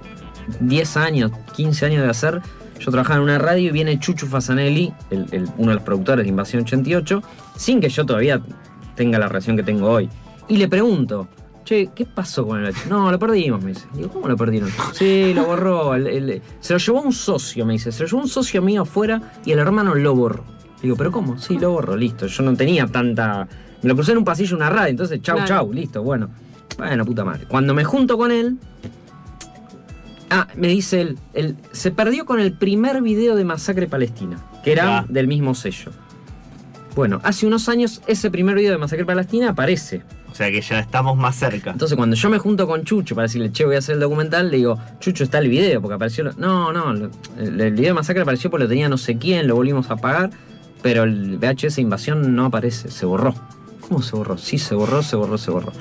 10 0.58 0.96
años, 0.96 1.30
15 1.54 1.86
años 1.86 2.02
de 2.02 2.10
hacer, 2.10 2.42
yo 2.80 2.90
trabajaba 2.90 3.18
en 3.18 3.22
una 3.24 3.38
radio 3.38 3.68
y 3.68 3.72
viene 3.72 3.98
Chuchu 4.00 4.26
Fasanelli, 4.26 4.92
el- 5.10 5.26
el- 5.30 5.48
uno 5.58 5.68
de 5.68 5.74
los 5.74 5.82
productores 5.84 6.24
de 6.24 6.28
Invasión 6.30 6.62
88, 6.62 7.22
sin 7.56 7.80
que 7.80 7.88
yo 7.88 8.04
todavía 8.04 8.40
tenga 8.96 9.18
la 9.18 9.28
relación 9.28 9.56
que 9.56 9.62
tengo 9.62 9.88
hoy. 9.88 10.08
Y 10.48 10.56
le 10.56 10.66
pregunto, 10.66 11.28
che, 11.64 11.90
¿qué 11.94 12.06
pasó 12.06 12.46
con 12.46 12.58
el 12.58 12.64
VHS? 12.72 12.88
No, 12.88 13.10
lo 13.10 13.18
perdimos, 13.18 13.62
me 13.62 13.68
dice. 13.70 13.86
Digo, 13.94 14.08
¿cómo 14.08 14.26
lo 14.28 14.36
perdieron? 14.36 14.70
Sí, 14.94 15.32
lo 15.34 15.44
borró. 15.44 15.94
el- 15.94 16.06
el- 16.08 16.42
se 16.60 16.72
lo 16.72 16.78
llevó 16.78 17.02
un 17.02 17.12
socio, 17.12 17.64
me 17.66 17.74
dice. 17.74 17.92
Se 17.92 18.02
lo 18.02 18.08
llevó 18.08 18.22
un 18.22 18.28
socio 18.28 18.60
mío 18.62 18.82
afuera 18.82 19.20
y 19.44 19.52
el 19.52 19.58
hermano 19.60 19.94
lo 19.94 20.14
borró. 20.14 20.44
Digo, 20.82 20.96
¿pero 20.96 21.12
cómo? 21.12 21.38
Sí, 21.38 21.58
lo 21.58 21.70
borró, 21.72 21.96
listo. 21.96 22.26
Yo 22.26 22.42
no 22.42 22.54
tenía 22.56 22.86
tanta. 22.86 23.46
Me 23.82 23.88
lo 23.88 23.94
crucé 23.94 24.12
en 24.12 24.18
un 24.18 24.24
pasillo, 24.24 24.56
una 24.56 24.70
radio, 24.70 24.90
entonces 24.90 25.20
chau, 25.22 25.36
Claro. 25.36 25.48
chau, 25.48 25.72
listo, 25.72 26.02
bueno. 26.02 26.30
Bueno, 26.78 27.04
puta 27.04 27.24
madre. 27.24 27.44
Cuando 27.46 27.74
me 27.74 27.84
junto 27.84 28.16
con 28.16 28.32
él. 28.32 28.56
Ah, 30.30 30.46
me 30.54 30.68
dice 30.68 31.00
él, 31.00 31.18
él 31.34 31.56
se 31.72 31.90
perdió 31.90 32.24
con 32.24 32.38
el 32.38 32.52
primer 32.52 33.02
video 33.02 33.34
de 33.34 33.44
Masacre 33.44 33.88
Palestina, 33.88 34.38
que 34.62 34.72
era 34.72 35.04
del 35.08 35.26
mismo 35.26 35.54
sello. 35.54 35.90
Bueno, 36.94 37.20
hace 37.24 37.46
unos 37.46 37.68
años 37.68 38.00
ese 38.06 38.30
primer 38.30 38.54
video 38.54 38.72
de 38.72 38.78
Masacre 38.78 39.04
Palestina 39.04 39.50
aparece. 39.50 40.02
O 40.30 40.34
sea 40.34 40.50
que 40.50 40.60
ya 40.60 40.78
estamos 40.78 41.16
más 41.16 41.36
cerca. 41.36 41.72
Entonces 41.72 41.96
cuando 41.96 42.14
yo 42.14 42.30
me 42.30 42.38
junto 42.38 42.66
con 42.68 42.84
Chucho 42.84 43.16
para 43.16 43.26
decirle, 43.26 43.50
che, 43.50 43.64
voy 43.64 43.74
a 43.74 43.78
hacer 43.78 43.94
el 43.94 44.00
documental, 44.00 44.50
le 44.50 44.58
digo, 44.58 44.78
Chucho, 45.00 45.24
está 45.24 45.38
el 45.38 45.48
video, 45.48 45.80
porque 45.80 45.94
apareció... 45.94 46.24
lo-". 46.24 46.32
No, 46.34 46.72
no, 46.72 47.10
el 47.36 47.72
video 47.72 47.88
de 47.88 47.94
Masacre 47.94 48.22
apareció 48.22 48.50
porque 48.50 48.64
lo 48.64 48.68
tenía 48.68 48.88
no 48.88 48.98
sé 48.98 49.18
quién, 49.18 49.48
lo 49.48 49.56
volvimos 49.56 49.90
a 49.90 49.96
pagar, 49.96 50.30
pero 50.82 51.02
el 51.02 51.38
VHS 51.38 51.78
Invasión 51.78 52.36
no 52.36 52.46
aparece, 52.46 52.90
se 52.90 53.06
borró. 53.06 53.34
¿Cómo 53.80 54.02
se 54.02 54.14
borró? 54.14 54.38
Sí, 54.38 54.58
se 54.58 54.76
borró, 54.76 55.02
se 55.02 55.16
borró, 55.16 55.36
se 55.36 55.50
borró. 55.50 55.72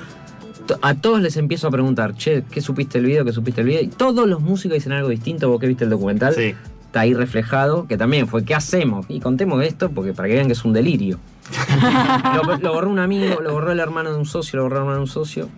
A 0.82 0.94
todos 0.94 1.20
les 1.20 1.36
empiezo 1.36 1.68
a 1.68 1.70
preguntar, 1.70 2.14
che, 2.16 2.44
¿qué 2.50 2.60
supiste 2.60 2.98
el 2.98 3.06
video? 3.06 3.24
¿Qué 3.24 3.32
supiste 3.32 3.60
el 3.62 3.66
video? 3.68 3.82
Y 3.82 3.88
todos 3.88 4.28
los 4.28 4.40
músicos 4.40 4.74
dicen 4.74 4.92
algo 4.92 5.08
distinto, 5.08 5.48
vos 5.48 5.60
que 5.60 5.66
viste 5.66 5.84
el 5.84 5.90
documental, 5.90 6.34
Sí. 6.34 6.54
está 6.86 7.00
ahí 7.00 7.14
reflejado, 7.14 7.86
que 7.86 7.96
también 7.96 8.26
fue, 8.28 8.44
¿qué 8.44 8.54
hacemos? 8.54 9.06
Y 9.08 9.20
contemos 9.20 9.62
esto 9.64 9.90
porque 9.90 10.12
para 10.12 10.28
que 10.28 10.34
vean 10.34 10.46
que 10.46 10.52
es 10.54 10.64
un 10.64 10.72
delirio. 10.72 11.18
lo, 12.44 12.56
lo 12.58 12.72
borró 12.72 12.90
un 12.90 12.98
amigo, 12.98 13.40
lo 13.40 13.52
borró 13.52 13.72
el 13.72 13.80
hermano 13.80 14.12
de 14.12 14.18
un 14.18 14.26
socio, 14.26 14.56
lo 14.58 14.62
borró 14.64 14.76
el 14.76 14.80
hermano 14.82 14.96
de 14.98 15.02
un 15.02 15.08
socio. 15.08 15.48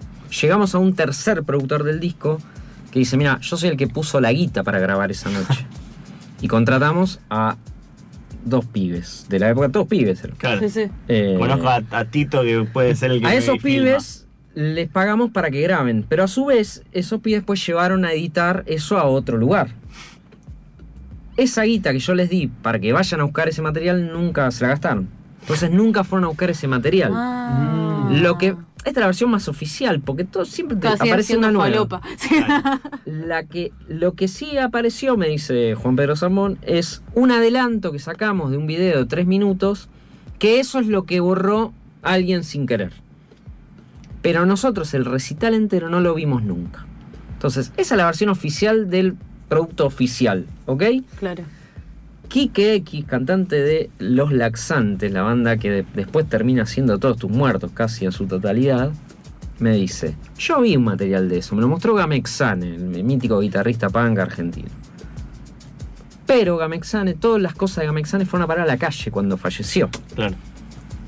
Llegamos 0.40 0.75
a 0.75 0.79
un 0.79 0.94
tercer 0.94 1.42
productor 1.42 1.85
del 1.85 2.01
disco 2.01 2.38
que 2.90 2.98
dice, 2.98 3.16
mira, 3.16 3.38
yo 3.40 3.57
soy 3.57 3.70
el 3.70 3.77
que 3.77 3.87
puso 3.88 4.20
la 4.20 4.33
guita 4.33 4.62
para 4.62 4.79
grabar 4.79 5.11
esa 5.11 5.31
noche. 5.31 5.66
Y 6.40 6.48
contratamos 6.48 7.20
a 7.31 7.57
dos 8.44 8.64
pibes, 8.66 9.27
de 9.29 9.38
la 9.38 9.51
época, 9.51 9.68
todos 9.68 9.87
pibes. 9.87 10.25
eran. 10.25 10.37
Claro. 10.37 10.61
Sí, 10.61 10.68
sí. 10.70 10.90
Eh, 11.07 11.37
Conozco 11.38 11.68
a, 11.68 11.81
a 11.92 12.05
Tito 12.07 12.42
que 12.42 12.64
puede 12.64 12.96
ser 12.96 13.12
el 13.12 13.20
que 13.20 13.27
a 13.27 13.31
me 13.31 13.37
esos 13.37 13.61
filma. 13.62 13.85
pibes 13.85 14.22
les 14.55 14.88
pagamos 14.88 15.31
para 15.31 15.51
que 15.51 15.61
graben, 15.61 16.05
pero 16.09 16.25
a 16.25 16.29
su 16.29 16.47
vez 16.47 16.83
esos 16.93 17.21
pibes 17.21 17.41
después 17.41 17.65
llevaron 17.67 18.05
a 18.05 18.12
editar 18.12 18.65
eso 18.67 18.99
a 18.99 19.05
otro 19.05 19.38
lugar. 19.38 19.69
Esa 21.37 21.62
guita 21.62 21.93
que 21.93 21.99
yo 21.99 22.15
les 22.15 22.29
di 22.29 22.49
para 22.49 22.79
que 22.79 22.93
vayan 22.93 23.21
a 23.21 23.25
buscar 23.25 23.49
ese 23.49 23.62
material 23.62 24.12
nunca 24.12 24.51
se 24.51 24.65
la 24.65 24.69
gastaron. 24.69 25.09
Entonces 25.41 25.71
nunca 25.71 26.05
fueron 26.05 26.25
a 26.25 26.29
buscar 26.29 26.51
ese 26.51 26.69
material. 26.69 27.12
Ah. 27.15 28.09
Lo 28.11 28.38
que 28.38 28.55
esta 28.85 28.99
es 28.99 29.03
la 29.03 29.07
versión 29.07 29.31
más 29.31 29.47
oficial, 29.47 30.01
porque 30.01 30.25
todo 30.25 30.45
siempre 30.45 30.77
te 30.77 30.88
aparece 30.88 31.37
una 31.37 31.53
nueva. 31.53 32.01
La 33.05 33.45
que, 33.45 33.71
lo 33.87 34.15
que 34.15 34.27
sí 34.27 34.59
apareció, 34.59 35.17
me 35.17 35.29
dice 35.29 35.77
Juan 35.77 35.95
Pedro 35.95 36.17
Salmón, 36.17 36.59
es 36.62 37.01
un 37.15 37.31
adelanto 37.31 37.93
que 37.93 38.01
sacamos 38.01 38.51
de 38.51 38.57
un 38.57 38.67
video 38.67 38.99
de 38.99 39.07
tres 39.07 39.27
minutos, 39.27 39.88
que 40.41 40.59
eso 40.59 40.81
es 40.81 40.88
lo 40.88 41.05
que 41.05 41.21
borró 41.21 41.73
alguien 42.03 42.43
sin 42.43 42.67
querer. 42.67 42.93
Pero 44.23 44.47
nosotros 44.47 44.95
el 44.95 45.05
recital 45.05 45.55
entero 45.55 45.89
no 45.91 46.01
lo 46.01 46.15
vimos 46.15 46.43
nunca. 46.43 46.87
Entonces, 47.35 47.73
esa 47.77 47.95
es 47.95 47.99
la 47.99 48.07
versión 48.07 48.31
oficial 48.31 48.89
del 48.89 49.17
producto 49.49 49.85
oficial, 49.85 50.47
¿ok? 50.67 50.83
Claro. 51.19 51.43
Quique 52.29 52.75
X, 52.77 53.05
cantante 53.05 53.57
de 53.57 53.91
Los 53.99 54.33
Laxantes, 54.33 55.13
la 55.13 55.23
banda 55.23 55.57
que 55.59 55.71
de- 55.71 55.87
después 55.95 56.27
termina 56.29 56.65
siendo 56.67 56.99
Todos 56.99 57.19
tus 57.19 57.31
muertos 57.31 57.73
casi 57.75 58.05
en 58.07 58.13
su 58.13 58.27
totalidad, 58.27 58.93
me 59.59 59.73
dice, 59.75 60.17
yo 60.39 60.61
vi 60.61 60.77
un 60.77 60.85
material 60.85 61.29
de 61.29 61.39
eso, 61.39 61.55
me 61.55 61.61
lo 61.61 61.69
mostró 61.69 61.95
Gamexane, 61.95 62.75
el 62.77 63.05
mítico 63.05 63.41
guitarrista 63.41 63.91
punk 63.91 64.19
argentino. 64.19 64.69
Pero 66.27 66.57
Gamexane, 66.57 67.15
todas 67.15 67.43
las 67.43 67.55
cosas 67.55 67.79
de 67.79 67.87
Gamexane 67.87 68.25
fueron 68.25 68.45
a 68.45 68.47
parar 68.47 68.65
a 68.65 68.67
la 68.73 68.79
calle 68.79 69.11
cuando 69.11 69.37
falleció. 69.37 69.91
Claro. 70.15 70.35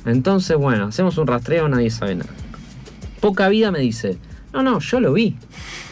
Entonces, 0.04 0.56
bueno, 0.56 0.86
hacemos 0.86 1.16
un 1.16 1.26
rastreo, 1.26 1.68
nadie 1.68 1.90
sabe 1.90 2.16
nada. 2.16 2.30
Poca 3.24 3.48
vida 3.48 3.70
me 3.70 3.78
dice, 3.78 4.18
no, 4.52 4.62
no, 4.62 4.80
yo 4.80 5.00
lo 5.00 5.14
vi. 5.14 5.36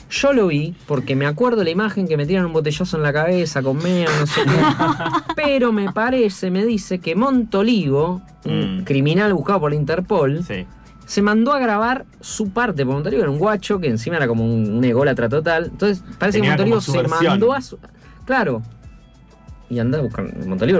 Yo 0.09 0.33
lo 0.33 0.47
vi 0.47 0.75
porque 0.87 1.15
me 1.15 1.25
acuerdo 1.25 1.63
la 1.63 1.69
imagen 1.69 2.05
que 2.05 2.17
me 2.17 2.25
tiran 2.25 2.45
un 2.45 2.51
botellazo 2.51 2.97
en 2.97 3.03
la 3.03 3.13
cabeza 3.13 3.61
con 3.61 3.77
meo, 3.77 4.09
no 4.19 4.25
sé 4.27 4.41
qué. 4.43 4.51
Pero 5.37 5.71
me 5.71 5.91
parece, 5.93 6.51
me 6.51 6.65
dice 6.65 6.99
que 6.99 7.15
Montolivo, 7.15 8.21
un 8.43 8.79
Mm. 8.79 8.83
criminal 8.83 9.33
buscado 9.33 9.61
por 9.61 9.71
la 9.71 9.77
Interpol, 9.77 10.43
Sí. 10.45 10.65
se 11.05 11.21
mandó 11.21 11.53
a 11.53 11.59
grabar 11.59 12.05
su 12.19 12.49
parte, 12.51 12.83
porque 12.83 12.93
Montolivo 12.93 13.21
era 13.21 13.31
un 13.31 13.37
guacho 13.39 13.79
que 13.79 13.87
encima 13.87 14.17
era 14.17 14.27
como 14.27 14.43
un, 14.45 14.69
un 14.73 14.83
ególatra 14.83 15.29
total. 15.29 15.67
Entonces 15.71 16.03
parece 16.19 16.39
Tenía 16.39 16.57
que 16.57 16.63
Montolivo 16.65 16.81
se 16.81 16.91
versión. 16.97 17.23
mandó 17.25 17.53
a 17.53 17.61
su. 17.61 17.77
Claro. 18.25 18.61
Y 19.71 19.79
anda 19.79 19.99
a 19.99 20.01
buscar. 20.01 20.25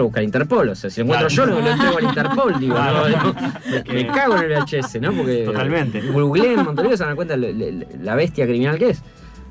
Busca 0.02 0.20
a 0.20 0.24
Interpol. 0.24 0.68
O 0.70 0.76
sea, 0.76 0.90
si 0.90 1.00
lo 1.00 1.06
encuentro 1.06 1.30
Claro. 1.30 1.52
yo, 1.52 1.56
lo, 1.56 1.62
lo 1.66 1.72
entrego 1.72 1.98
al 1.98 2.04
Interpol, 2.04 2.60
digo. 2.60 2.76
No, 2.76 3.10
no. 3.10 3.34
Porque- 3.34 3.94
Me 3.94 4.08
cago 4.08 4.36
en 4.38 4.52
el 4.52 4.60
VHS, 4.64 5.00
¿no? 5.00 5.14
Porque. 5.14 5.44
Totalmente. 5.46 6.02
Googleen 6.02 6.64
Montolivo 6.66 6.98
se 6.98 7.06
dan 7.06 7.16
cuenta 7.16 7.38
de 7.38 7.88
la- 8.02 8.16
bestia 8.16 8.46
criminal 8.46 8.78
que 8.78 8.90
es. 8.90 9.02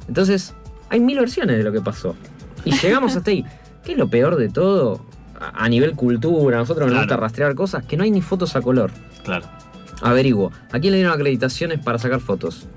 Entonces, 0.08 0.54
hay 0.90 1.00
mil 1.00 1.18
versiones 1.18 1.56
de 1.56 1.62
lo 1.62 1.72
que 1.72 1.80
pasó. 1.80 2.14
Y 2.66 2.72
llegamos 2.72 3.16
hasta 3.16 3.30
ahí. 3.30 3.44
¿Qué 3.82 3.92
es 3.92 3.98
lo 3.98 4.08
peor 4.08 4.36
de 4.36 4.50
todo? 4.50 5.06
A 5.40 5.64
a 5.64 5.68
nivel 5.70 5.92
cultura, 5.92 6.58
a 6.58 6.60
nosotros 6.60 6.84
nos 6.86 6.92
Claro. 6.92 7.06
gusta 7.06 7.16
rastrear 7.16 7.54
cosas, 7.54 7.82
que 7.86 7.96
no 7.96 8.04
hay 8.04 8.10
ni 8.10 8.20
fotos 8.20 8.56
a 8.56 8.60
color. 8.60 8.90
Claro. 9.24 9.46
Averiguo. 10.02 10.52
¿A 10.70 10.78
quién 10.80 10.90
le 10.92 10.98
dieron 10.98 11.14
acreditaciones 11.14 11.78
para 11.78 11.98
sacar 11.98 12.20
fotos? 12.20 12.68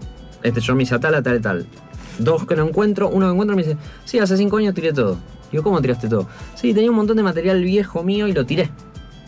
Este, 0.43 0.61
yo 0.61 0.73
me 0.75 0.83
hice 0.83 0.95
a 0.95 0.99
tal, 1.01 1.13
a 1.15 1.21
tal, 1.21 1.37
a 1.37 1.41
tal. 1.41 1.65
Dos 2.19 2.45
que 2.45 2.55
no 2.55 2.65
encuentro, 2.65 3.09
uno 3.09 3.25
que 3.27 3.33
encuentro 3.33 3.55
me 3.57 3.63
dice, 3.63 3.75
sí, 4.05 4.19
hace 4.19 4.37
cinco 4.37 4.55
años 4.57 4.73
tiré 4.73 4.93
todo. 4.93 5.17
Digo, 5.53 5.63
¿cómo 5.63 5.79
tiraste 5.81 6.09
todo? 6.09 6.27
Sí, 6.55 6.73
tenía 6.73 6.89
un 6.89 6.95
montón 6.97 7.15
de 7.15 7.21
material 7.23 7.63
viejo 7.63 8.03
mío 8.03 8.27
y 8.27 8.33
lo 8.33 8.43
tiré. 8.45 8.69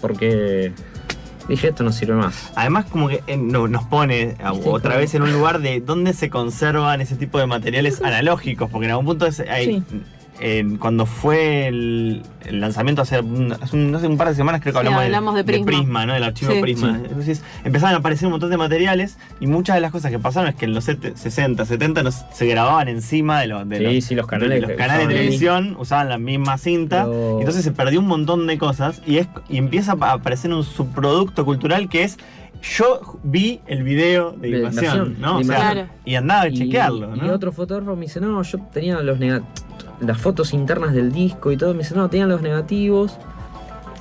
Porque 0.02 0.74
dije, 1.48 1.68
esto 1.68 1.84
no 1.84 1.92
sirve 1.92 2.16
más. 2.16 2.52
Además, 2.56 2.86
como 2.86 3.08
que 3.08 3.24
eh, 3.28 3.38
no- 3.38 3.68
nos 3.68 3.84
pone 3.86 4.36
a- 4.44 4.52
¿Viste? 4.52 4.68
otra 4.70 4.92
Como- 4.92 5.02
vez 5.02 5.14
en 5.14 5.22
un 5.22 5.32
lugar 5.32 5.62
de 5.62 5.82
dónde 5.82 6.14
se 6.14 6.32
conservan 6.32 7.00
ese 7.02 7.16
tipo 7.16 7.38
de 7.38 7.46
materiales 7.46 8.02
analógicos, 8.02 8.70
porque 8.72 8.86
en 8.86 8.92
algún 8.92 9.06
punto 9.06 9.28
es, 9.28 9.40
hay- 9.40 9.84
cuando 10.80 11.06
fue 11.06 11.67
el, 11.67 12.21
el 12.45 12.60
lanzamiento 12.60 13.02
hace, 13.02 13.19
un, 13.21 13.54
hace 13.54 13.76
un- 13.76 13.91
no 13.91 14.00
sé, 14.00 14.08
un 14.08 14.17
par 14.17 14.28
de 14.30 14.36
semanas, 14.36 14.62
creo 14.62 14.74
que 14.74 14.82
Sí, 14.88 14.93
hablamos, 14.93 15.36
de 15.36 15.43
Prisma. 15.43 16.06
¿no? 16.06 16.13
Del 16.13 16.24
archivo 16.24 16.52
Sí. 16.52 16.62
Prisma. 16.62 16.98
Sí. 16.98 17.04
Entonces, 17.10 17.43
empezaban 17.63 17.95
a 17.95 18.00
aparecer 18.00 18.26
un 18.28 18.32
montón 18.34 18.50
de 18.50 18.58
materiales 18.58 19.17
y 19.39 19.48
muchas 19.48 19.76
de 19.76 19.82
las 19.82 19.91
cosas 19.91 20.12
que 20.12 20.19
pasaron 20.19 20.50
es 20.50 20.56
que 20.56 20.65
en 20.65 20.74
los 20.74 20.84
sete- 20.84 21.15
60, 21.15 21.65
70 21.65 22.04
nos- 22.04 22.26
se 22.34 22.45
grababan 22.48 22.88
encima 22.89 23.39
de, 23.39 23.48
los 23.48 23.67
de 23.69 23.78
Sí, 23.78 23.84
los, 23.84 24.04
sí, 24.04 24.15
los 24.15 24.26
de 24.26 24.30
canales 24.30 24.62
los 24.62 24.71
canales 24.71 24.98
de 24.98 25.04
usaban. 25.06 25.15
televisión 25.15 25.76
usaban 25.80 26.10
la 26.10 26.17
misma 26.17 26.58
cinta. 26.58 27.06
Pero- 27.06 27.39
Entonces 27.39 27.63
se 27.63 27.71
perdió 27.71 28.00
un 28.00 28.08
montón 28.08 28.45
de 28.48 28.58
cosas 28.58 29.02
y, 29.06 29.17
es, 29.19 29.28
y 29.50 29.58
empieza 29.58 29.93
a 30.00 30.12
aparecer 30.13 30.52
un 30.54 30.63
subproducto 30.63 31.45
cultural 31.45 31.88
que 31.89 32.04
es 32.04 32.17
yo 32.78 33.19
vi 33.21 33.60
el 33.67 33.84
video 33.84 34.32
de 34.32 34.50
De 34.50 34.58
invasión, 34.58 34.84
invasión, 34.86 35.15
¿no? 35.19 35.38
de 35.38 35.41
O 35.43 35.43
sea, 35.45 35.89
y 36.04 36.15
andaba 36.15 36.41
a 36.43 36.48
Y- 36.50 36.58
chequearlo, 36.58 37.15
y, 37.15 37.19
¿no? 37.19 37.34
otro 37.34 37.52
fotógrafo 37.52 37.95
me 37.95 38.04
dice, 38.04 38.19
no, 38.21 38.41
yo 38.41 38.58
tenía 38.74 39.00
los 39.02 39.19
nega- 39.19 39.43
las 40.00 40.20
fotos 40.20 40.54
internas 40.54 40.94
del 40.94 41.12
disco 41.12 41.52
y 41.52 41.58
todo. 41.58 41.74
Me 41.74 41.80
dice, 41.80 41.96
no, 41.96 42.10
tenían 42.10 42.30
los 42.30 42.42
negativos. 42.42 43.18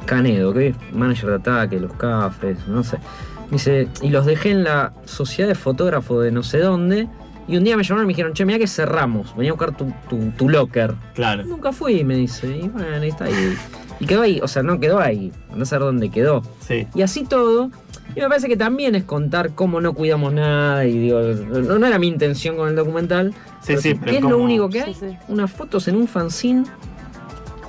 Canedo, 0.06 0.52
que 0.52 0.68
es 0.68 0.76
manager 0.92 1.30
de 1.30 1.36
ataque, 1.36 1.80
los 1.80 1.92
cafés, 1.94 2.58
no 2.68 2.84
sé. 2.84 2.98
Me 3.46 3.52
dice, 3.52 3.88
y 4.02 4.10
los 4.10 4.26
dejé 4.26 4.50
en 4.50 4.64
la 4.64 4.92
sociedad 5.04 5.48
de 5.48 5.54
fotógrafo 5.54 6.20
de 6.20 6.30
no 6.30 6.42
sé 6.42 6.58
dónde. 6.58 7.08
Y 7.46 7.56
un 7.56 7.64
día 7.64 7.76
me 7.76 7.82
llamaron 7.82 8.04
y 8.04 8.08
me 8.08 8.12
dijeron, 8.12 8.32
che, 8.32 8.44
mira 8.44 8.58
que 8.58 8.66
cerramos, 8.66 9.36
venía 9.36 9.50
a 9.50 9.54
buscar 9.54 9.76
tu, 9.76 9.92
tu, 10.08 10.30
tu 10.30 10.48
locker. 10.48 10.94
Claro. 11.14 11.44
Nunca 11.44 11.72
fui, 11.72 12.02
me 12.04 12.16
dice. 12.16 12.46
Y 12.56 12.68
bueno, 12.68 12.88
ahí 12.96 13.08
está 13.08 13.24
ahí. 13.24 13.54
Y 14.00 14.06
quedó 14.06 14.22
ahí, 14.22 14.40
o 14.42 14.48
sea, 14.48 14.62
no 14.62 14.80
quedó 14.80 14.98
ahí. 14.98 15.30
No 15.54 15.64
sé 15.64 15.76
dónde 15.76 16.10
quedó. 16.10 16.42
Sí. 16.60 16.86
Y 16.94 17.02
así 17.02 17.24
todo. 17.24 17.70
Y 18.16 18.20
me 18.20 18.28
parece 18.28 18.48
que 18.48 18.56
también 18.56 18.94
es 18.94 19.04
contar 19.04 19.54
cómo 19.54 19.80
no 19.80 19.92
cuidamos 19.92 20.32
nada. 20.32 20.84
Y 20.86 20.98
digo, 20.98 21.20
no, 21.20 21.78
no 21.78 21.86
era 21.86 21.98
mi 21.98 22.08
intención 22.08 22.56
con 22.56 22.68
el 22.68 22.76
documental. 22.76 23.34
Sí, 23.64 23.68
pero 23.68 23.80
sí, 23.80 23.88
sí, 23.90 23.94
pero 23.94 24.10
¿Qué 24.10 24.16
es 24.18 24.22
como- 24.22 24.36
lo 24.36 24.42
único 24.42 24.68
que 24.68 24.80
hay? 24.82 24.94
Sí, 24.94 25.00
sí. 25.10 25.16
Unas 25.28 25.50
fotos 25.50 25.88
en 25.88 25.96
un 25.96 26.06
fanzine 26.06 26.64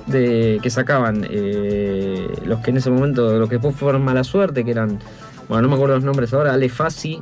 de 0.06 0.60
que 0.62 0.70
sacaban 0.70 1.26
eh, 1.28 2.28
los 2.44 2.60
que 2.60 2.70
en 2.70 2.76
ese 2.76 2.90
momento, 2.90 3.38
los 3.38 3.48
que 3.48 3.56
después 3.56 3.74
fueron 3.74 4.04
mala 4.04 4.22
suerte, 4.22 4.64
que 4.64 4.70
eran, 4.70 4.98
bueno, 5.48 5.62
no 5.62 5.68
me 5.68 5.74
acuerdo 5.74 5.96
los 5.96 6.04
nombres 6.04 6.32
ahora, 6.32 6.52
Ale 6.52 6.68
Fassi 6.68 7.20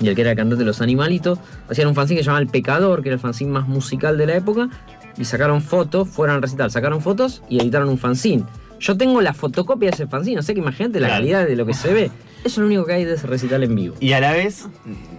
y 0.00 0.08
el 0.08 0.14
que 0.14 0.20
era 0.22 0.30
el 0.32 0.36
cantante 0.36 0.60
de 0.62 0.66
Los 0.66 0.80
Animalitos, 0.80 1.38
hacían 1.68 1.88
un 1.88 1.94
fanzine 1.94 2.18
que 2.18 2.22
se 2.24 2.26
llamaba 2.26 2.42
El 2.42 2.48
Pecador, 2.48 3.02
que 3.02 3.08
era 3.08 3.14
el 3.14 3.20
fanzine 3.20 3.50
más 3.50 3.66
musical 3.68 4.18
de 4.18 4.26
la 4.26 4.36
época, 4.36 4.68
y 5.16 5.24
sacaron 5.24 5.62
fotos, 5.62 6.08
fueron 6.08 6.36
al 6.36 6.42
recital, 6.42 6.70
sacaron 6.70 7.00
fotos 7.00 7.42
y 7.48 7.60
editaron 7.60 7.88
un 7.88 7.98
fanzine. 7.98 8.44
Yo 8.80 8.96
tengo 8.96 9.20
la 9.20 9.32
fotocopia 9.32 9.90
de 9.90 9.94
ese 9.94 10.06
fanzine, 10.06 10.38
o 10.40 10.42
sea 10.42 10.54
que 10.54 10.60
imagínate 10.60 10.98
la 11.00 11.06
Claro. 11.08 11.20
calidad 11.22 11.46
de 11.46 11.54
lo 11.56 11.66
que 11.66 11.74
se 11.74 11.92
ve. 11.92 12.04
Eso 12.06 12.46
es 12.46 12.58
lo 12.58 12.66
único 12.66 12.84
que 12.84 12.94
hay 12.94 13.04
de 13.04 13.14
ese 13.14 13.26
recital 13.28 13.62
en 13.62 13.74
vivo. 13.76 13.94
Y 14.00 14.12
a 14.12 14.20
la 14.20 14.32
vez 14.32 14.66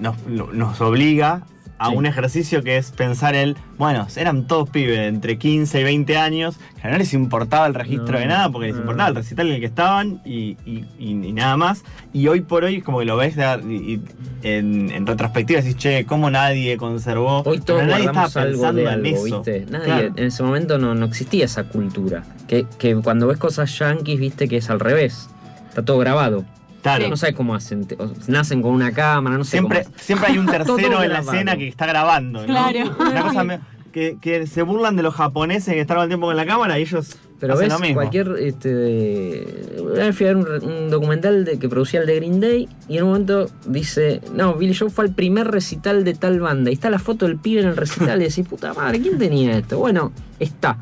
nos, 0.01 0.15
nos 0.27 0.82
obliga 0.82 1.43
a 1.86 1.89
Sí. 1.89 1.96
un 1.96 2.06
ejercicio 2.06 2.63
que 2.63 2.78
es 2.78 2.91
pensar 2.91 3.36
el, 3.36 3.58
bueno, 3.78 4.08
eran 4.15 4.48
todos 4.48 4.69
pibes 4.69 4.98
de 4.98 5.08
entre 5.08 5.38
15 5.38 5.82
y 5.82 5.84
20 5.84 6.17
años, 6.17 6.58
que 6.82 6.88
no 6.89 6.98
les 6.98 7.13
importaba 7.13 7.67
el 7.67 7.74
registro 7.74 8.13
No, 8.13 8.19
de 8.19 8.26
nada, 8.28 8.50
porque 8.50 8.67
les 8.67 8.78
importaba 8.78 9.10
el 9.10 9.15
recital 9.15 9.48
en 9.48 9.54
el 9.56 9.60
que 9.60 9.65
estaban 9.65 10.22
y, 10.26 10.58
y- 10.65 10.86
y- 10.98 11.28
y 11.28 11.34
nada 11.34 11.58
más. 11.58 11.84
Y 12.13 12.28
hoy 12.28 12.41
por 12.41 12.63
hoy, 12.63 12.82
como 12.82 13.00
que 13.00 13.06
lo 13.06 13.17
ves 13.17 13.36
de- 13.36 14.00
en, 14.43 14.91
en 14.91 15.06
retrospectiva, 15.08 15.62
decís, 15.62 15.78
che, 15.78 16.06
¿cómo 16.06 16.30
nadie 16.30 16.78
conservó? 16.78 17.41
Hoy 17.46 17.60
todos 17.60 17.82
Pero 17.82 17.91
nadie 17.91 18.06
estaba 18.06 18.26
algo 18.26 18.41
pensando 18.62 18.82
de 18.82 18.82
en 18.84 18.88
algo, 18.89 19.08
eso. 19.08 19.24
¿viste? 19.43 19.65
Nadie, 19.69 19.86
Claro. 19.86 20.08
en 20.15 20.24
ese 20.26 20.43
momento 20.43 20.78
no, 20.78 20.96
no 20.96 21.06
existía 21.06 21.46
esa 21.46 21.63
cultura. 21.65 22.24
Que, 22.48 22.65
que 22.78 22.96
cuando 22.96 23.28
ves 23.28 23.38
cosas 23.38 23.78
yankees, 23.80 24.19
viste 24.19 24.48
que 24.48 24.58
es 24.58 24.69
al 24.69 24.80
revés. 24.80 25.30
Está 25.69 25.84
todo 25.84 25.98
grabado. 25.98 26.46
Claro. 26.84 27.10
No 27.10 27.17
sabes 27.17 27.36
cómo 27.36 27.56
hacen. 27.56 27.86
te- 27.88 27.96
o- 27.96 28.12
nacen 28.28 28.62
con 28.62 28.72
una 28.72 28.91
cámara, 28.91 29.38
no 29.38 29.43
sé 29.43 29.52
Siempre, 29.52 29.84
cómo 29.84 29.96
hacen. 29.96 30.06
siempre 30.06 30.28
hay 30.32 30.38
un 30.38 30.46
tercero 30.58 31.02
en 31.02 31.12
la 31.12 31.19
escena 31.19 31.58
que 31.58 31.67
está 31.67 31.86
grabando. 31.88 32.41
¿no? 32.41 32.46
Claro. 32.46 32.96
Una 33.00 33.22
cosa 33.24 33.43
me- 33.43 33.60
que, 33.91 34.17
que 34.22 34.48
se 34.48 34.63
burlan 34.63 34.96
de 34.96 35.04
los 35.04 35.13
japoneses 35.13 35.74
que 35.74 35.80
están 35.82 35.96
todo 35.98 36.04
el 36.04 36.10
tiempo 36.10 36.26
con 36.28 36.36
la 36.36 36.46
cámara 36.48 36.80
y 36.80 36.82
ellos 36.82 37.15
Pero 37.39 37.54
hacen 37.54 37.67
ves 37.67 37.74
lo 37.74 37.80
mismo. 37.80 37.96
cualquier. 37.96 38.36
Este, 38.39 39.46
fui 40.13 40.26
a 40.28 40.34
ver 40.34 40.38
un 40.63 40.89
documental 40.89 41.46
de, 41.46 41.60
que 41.60 41.69
producía 41.69 42.02
el 42.02 42.08
de 42.08 42.15
Green 42.15 42.39
Day 42.39 42.67
y 42.88 42.98
en 42.98 43.04
un 43.04 43.10
momento 43.10 43.50
dice: 43.67 44.19
No, 44.34 44.56
Billy 44.56 44.74
Joe 44.74 44.89
fue 44.89 45.06
al 45.06 45.13
primer 45.13 45.48
recital 45.50 46.04
de 46.04 46.13
tal 46.15 46.39
banda. 46.39 46.72
Y 46.72 46.74
está 46.74 46.89
la 46.89 47.00
foto 47.00 47.28
del 47.28 47.38
pibe 47.38 47.62
en 47.62 47.67
el 47.67 47.78
recital 47.78 48.19
y 48.22 48.26
decís: 48.26 48.48
Puta 48.48 48.74
madre, 48.74 49.00
¿quién 49.00 49.17
tenía 49.17 49.58
esto? 49.60 49.78
Bueno, 49.78 50.12
está. 50.39 50.78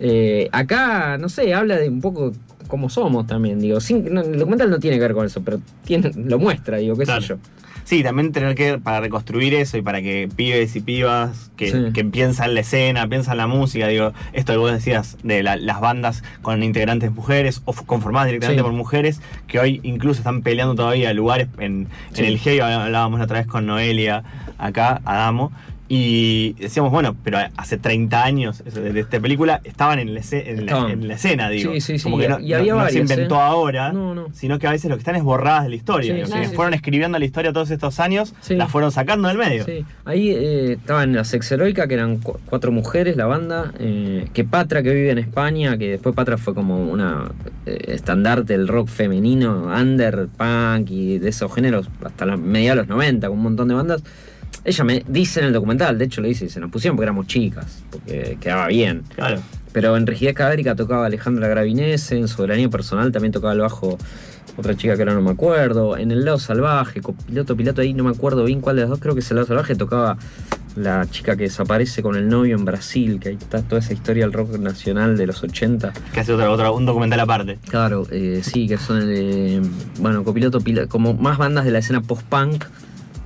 Eh, 0.00 0.48
acá, 0.52 1.16
no 1.18 1.28
sé, 1.28 1.54
habla 1.54 1.76
de 1.76 1.88
un 1.88 2.00
poco 2.00 2.32
cómo 2.68 2.88
somos 2.88 3.26
también. 3.26 3.58
Digo, 3.58 3.80
sin, 3.80 4.12
no, 4.14 4.20
el 4.20 4.38
documental 4.38 4.70
no 4.70 4.78
tiene 4.78 4.96
que 4.98 5.02
ver 5.02 5.14
con 5.14 5.26
eso, 5.26 5.42
pero 5.42 5.60
tiene, 5.84 6.12
lo 6.14 6.38
muestra, 6.38 6.76
digo, 6.76 6.96
qué 6.96 7.04
Claro. 7.04 7.20
sé 7.22 7.28
yo. 7.28 7.36
Sí, 7.84 8.02
también 8.02 8.32
tener 8.32 8.54
que, 8.54 8.76
para 8.76 9.00
reconstruir 9.00 9.54
eso 9.54 9.78
y 9.78 9.82
para 9.82 10.02
que 10.02 10.28
pibes 10.36 10.76
y 10.76 10.80
pibas 10.82 11.50
que, 11.56 11.70
Sí. 11.70 11.78
que 11.94 12.04
piensan 12.04 12.52
la 12.52 12.60
escena, 12.60 13.08
piensan 13.08 13.38
la 13.38 13.46
música, 13.46 13.88
digo, 13.88 14.12
esto 14.34 14.52
que 14.52 14.58
vos 14.58 14.70
decías 14.72 15.16
de 15.22 15.42
la- 15.42 15.56
las 15.56 15.80
bandas 15.80 16.22
con 16.42 16.62
integrantes 16.62 17.10
mujeres 17.12 17.62
o 17.64 17.72
conformadas 17.72 18.26
directamente 18.26 18.60
Sí. 18.60 18.64
por 18.64 18.72
mujeres, 18.74 19.22
que 19.46 19.58
hoy 19.58 19.80
incluso 19.84 20.20
están 20.20 20.42
peleando 20.42 20.74
todavía 20.74 21.14
lugares 21.14 21.48
en, 21.58 21.88
Sí. 22.12 22.20
en 22.20 22.26
el 22.26 22.38
GEI, 22.38 22.60
hablábamos 22.60 23.20
la 23.20 23.24
otra 23.24 23.38
vez 23.38 23.46
con 23.46 23.64
Noelia 23.64 24.22
acá, 24.58 25.00
Adamo, 25.06 25.50
y 25.90 26.52
decíamos, 26.54 26.92
bueno, 26.92 27.16
pero 27.24 27.38
hace 27.56 27.78
30 27.78 28.22
años 28.22 28.62
de, 28.62 29.00
esta 29.00 29.18
película 29.20 29.62
estaban 29.64 29.98
en 29.98 30.12
la, 30.14 30.20
en 30.30 30.56
la- 30.56 30.62
Estaban. 30.62 30.90
en 30.90 31.08
la 31.08 31.14
escena, 31.14 31.48
digo. 31.48 31.72
Sí, 31.72 31.80
sí, 31.80 31.98
sí, 31.98 32.04
Como 32.04 32.18
que 32.18 32.28
no, 32.28 32.38
y 32.40 32.52
había 32.52 32.74
no- 32.74 32.80
no 32.80 32.88
se 32.90 32.98
varias, 32.98 33.10
inventó 33.10 33.36
¿eh? 33.36 33.40
ahora, 33.40 33.92
No, 33.92 34.14
no. 34.14 34.26
sino 34.34 34.58
que 34.58 34.66
a 34.66 34.70
veces 34.72 34.90
lo 34.90 34.96
que 34.96 35.00
están 35.00 35.16
es 35.16 35.22
borradas 35.22 35.62
de 35.64 35.70
la 35.70 35.76
historia. 35.76 36.26
Fueron 36.54 36.74
escribiendo 36.74 37.18
la 37.18 37.24
historia 37.24 37.54
todos 37.54 37.70
estos 37.70 38.00
años, 38.00 38.34
Sí. 38.40 38.54
la 38.54 38.68
fueron 38.68 38.92
sacando 38.92 39.28
del 39.28 39.38
medio. 39.38 39.64
Ahí 40.04 40.30
eh, 40.30 40.72
estaban 40.72 41.14
las 41.14 41.32
ex 41.32 41.50
heroica, 41.52 41.88
que 41.88 41.94
eran 41.94 42.18
cu- 42.18 42.38
cuatro 42.44 42.70
mujeres, 42.70 43.16
la 43.16 43.24
banda, 43.24 43.72
eh, 43.78 44.26
que 44.34 44.44
Patra, 44.44 44.82
que 44.82 44.92
vive 44.92 45.10
en 45.10 45.18
España, 45.18 45.78
que 45.78 45.90
después 45.92 46.14
Patra 46.14 46.36
fue 46.36 46.54
como 46.54 46.78
una 46.82 47.30
eh, 47.64 47.78
estandarte 47.88 48.52
del 48.52 48.68
rock 48.68 48.88
femenino, 48.88 49.72
under, 49.74 50.28
punk 50.28 50.90
y 50.90 51.18
de 51.18 51.30
esos 51.30 51.52
géneros, 51.54 51.88
hasta 52.04 52.26
la 52.26 52.36
mediados 52.36 52.76
de 52.76 52.82
los 52.82 52.88
90, 52.88 53.28
con 53.28 53.38
un 53.38 53.42
montón 53.42 53.68
de 53.68 53.74
bandas. 53.74 54.02
Ella 54.64 54.84
me 54.84 55.04
dice 55.08 55.40
en 55.40 55.46
el 55.46 55.52
documental, 55.52 55.96
de 55.98 56.04
hecho 56.04 56.20
le 56.20 56.28
dice, 56.28 56.48
se 56.48 56.60
nos 56.60 56.70
pusieron 56.70 56.96
porque 56.96 57.04
éramos 57.04 57.26
chicas, 57.26 57.82
porque 57.90 58.36
quedaba 58.40 58.66
bien. 58.66 59.02
Claro. 59.14 59.40
Pero 59.72 59.96
en 59.96 60.06
Rigidez 60.06 60.34
Cadérica 60.34 60.74
tocaba 60.74 61.06
Alejandra 61.06 61.48
Gravinese, 61.48 62.18
en 62.18 62.28
Soberanía 62.28 62.68
Personal 62.68 63.12
también 63.12 63.32
tocaba 63.32 63.52
el 63.52 63.60
bajo 63.60 63.96
otra 64.56 64.76
chica 64.76 64.96
que 64.96 65.02
ahora 65.02 65.14
no 65.14 65.22
me 65.22 65.30
acuerdo. 65.30 65.96
En 65.96 66.10
El 66.10 66.24
Lado 66.24 66.38
Salvaje, 66.38 67.00
piloto, 67.26 67.56
piloto 67.56 67.80
ahí 67.80 67.94
no 67.94 68.04
me 68.04 68.10
acuerdo 68.10 68.44
bien 68.44 68.60
cuál 68.60 68.76
de 68.76 68.82
las 68.82 68.90
dos, 68.90 68.98
creo 68.98 69.14
que 69.14 69.20
es 69.20 69.30
El 69.30 69.36
Lado 69.36 69.46
Salvaje, 69.46 69.74
tocaba 69.76 70.18
la 70.76 71.06
chica 71.10 71.36
que 71.36 71.44
desaparece 71.44 72.02
con 72.02 72.16
el 72.16 72.28
novio 72.28 72.56
en 72.56 72.64
Brasil, 72.64 73.18
que 73.20 73.30
ahí 73.30 73.38
está 73.40 73.62
toda 73.62 73.80
esa 73.80 73.92
historia 73.92 74.24
del 74.24 74.32
rock 74.32 74.58
nacional 74.58 75.16
de 75.16 75.26
los 75.26 75.42
80. 75.42 75.92
Que 76.12 76.20
hace 76.20 76.32
otra, 76.32 76.50
otra, 76.50 76.70
un 76.72 76.84
documental 76.86 77.20
aparte. 77.20 77.58
Claro, 77.68 78.06
eh, 78.10 78.40
sí, 78.42 78.66
que 78.68 78.78
son, 78.78 79.02
eh, 79.06 79.60
bueno, 80.00 80.24
copiloto, 80.24 80.60
pila- 80.60 80.86
como 80.86 81.14
más 81.14 81.38
bandas 81.38 81.64
de 81.64 81.70
la 81.72 81.78
escena 81.78 82.00
post-punk, 82.00 82.64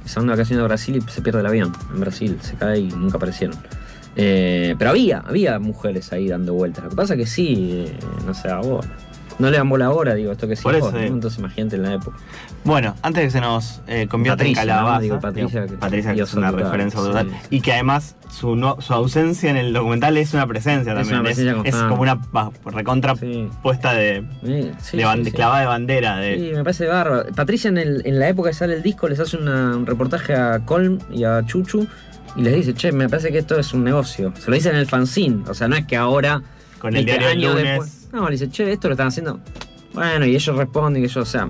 se 0.04 0.20
de 0.20 0.26
vacaciones 0.26 0.62
a 0.62 0.66
Brasil 0.66 0.96
y 0.96 1.10
se 1.10 1.22
pierde 1.22 1.40
el 1.40 1.46
avión 1.46 1.72
en 1.92 2.00
Brasil, 2.00 2.38
se 2.40 2.54
cae 2.54 2.80
y 2.80 2.88
nunca 2.88 3.16
aparecieron. 3.16 3.56
Eh, 4.14 4.74
pero 4.78 4.90
había, 4.90 5.18
había 5.18 5.58
mujeres 5.58 6.12
ahí 6.12 6.28
dando 6.28 6.54
vueltas. 6.54 6.84
Lo 6.84 6.90
que 6.90 6.96
pasa 6.96 7.16
que 7.16 7.26
sí, 7.26 7.86
eh, 7.86 7.98
no 8.26 8.34
sé, 8.34 8.48
a 8.48 8.58
vos. 8.58 8.86
No 9.38 9.50
le 9.50 9.56
dan 9.56 9.68
bola 9.68 9.86
ahora, 9.86 10.14
digo, 10.14 10.32
esto 10.32 10.46
que 10.46 10.56
sí, 10.56 10.62
Por 10.62 10.74
eso, 10.74 10.92
¿no? 10.92 10.98
sí. 10.98 11.04
entonces 11.06 11.38
imagínate 11.38 11.76
en 11.76 11.82
la 11.82 11.94
época. 11.94 12.16
Bueno, 12.64 12.94
antes 13.02 13.22
de 13.22 13.26
que 13.26 13.30
se 13.30 13.40
nos 13.40 13.80
eh, 13.88 14.06
convierta 14.08 14.38
Patricia, 14.38 14.62
en 14.62 14.68
calabaza, 14.68 14.94
¿no? 14.96 15.00
Digo, 15.02 15.20
Patricia, 15.20 15.66
que- 15.66 15.72
Patricia, 15.74 16.14
que 16.14 16.20
es 16.22 16.34
una 16.34 16.50
total, 16.50 16.64
referencia 16.64 17.00
sí. 17.00 17.06
total, 17.06 17.30
y 17.50 17.60
que 17.60 17.72
además 17.72 18.16
su, 18.30 18.54
no- 18.56 18.80
su 18.80 18.92
ausencia 18.94 19.50
en 19.50 19.56
el 19.56 19.72
documental 19.72 20.16
es 20.16 20.32
una 20.34 20.46
presencia 20.46 20.92
Es 20.92 20.98
también, 20.98 21.14
una 21.16 21.24
presencia 21.24 21.56
es, 21.64 21.74
como 21.74 22.02
una 22.02 22.20
recontra 22.66 23.16
Sí. 23.16 23.48
puesta 23.62 23.94
de, 23.94 24.24
Eh, 24.44 24.72
sí, 24.80 24.96
de 24.98 25.32
clavada 25.32 25.60
de 25.60 25.66
bandera, 25.66 26.16
de, 26.18 26.36
Sí, 26.36 26.50
me 26.54 26.62
parece 26.64 26.86
bárbaro. 26.86 27.24
Patricia 27.34 27.68
en, 27.68 27.78
el- 27.78 28.02
en 28.04 28.18
la 28.18 28.28
época 28.28 28.50
que 28.50 28.54
sale 28.54 28.74
el 28.74 28.82
disco 28.82 29.08
les 29.08 29.18
hace 29.20 29.36
una- 29.36 29.76
un 29.76 29.86
reportaje 29.86 30.34
a 30.34 30.60
Colm 30.64 30.98
y 31.12 31.24
a 31.24 31.44
Chuchu 31.44 31.86
y 32.36 32.42
les 32.42 32.54
dice, 32.54 32.74
che, 32.74 32.92
me 32.92 33.08
parece 33.08 33.30
que 33.32 33.38
esto 33.38 33.58
es 33.58 33.74
un 33.74 33.82
negocio. 33.84 34.32
Se 34.38 34.48
lo 34.50 34.54
dice 34.54 34.70
en 34.70 34.76
el 34.76 34.86
fanzine, 34.86 35.42
o 35.48 35.54
sea, 35.54 35.68
no 35.68 35.76
es 35.76 35.84
que 35.86 35.96
ahora... 35.96 36.42
con 36.78 36.96
el 36.96 37.04
viste, 37.04 37.18
diario 37.18 37.28
años 37.50 37.54
lunes. 37.54 37.64
después- 37.70 38.01
no, 38.12 38.24
le 38.26 38.32
dice, 38.32 38.50
che, 38.50 38.70
esto 38.72 38.88
lo 38.88 38.92
están 38.94 39.08
haciendo... 39.08 39.40
Bueno, 39.94 40.24
y 40.24 40.34
ellos 40.34 40.56
responden 40.56 41.02
que 41.02 41.08
yo, 41.08 41.20
o 41.22 41.24
sea... 41.24 41.48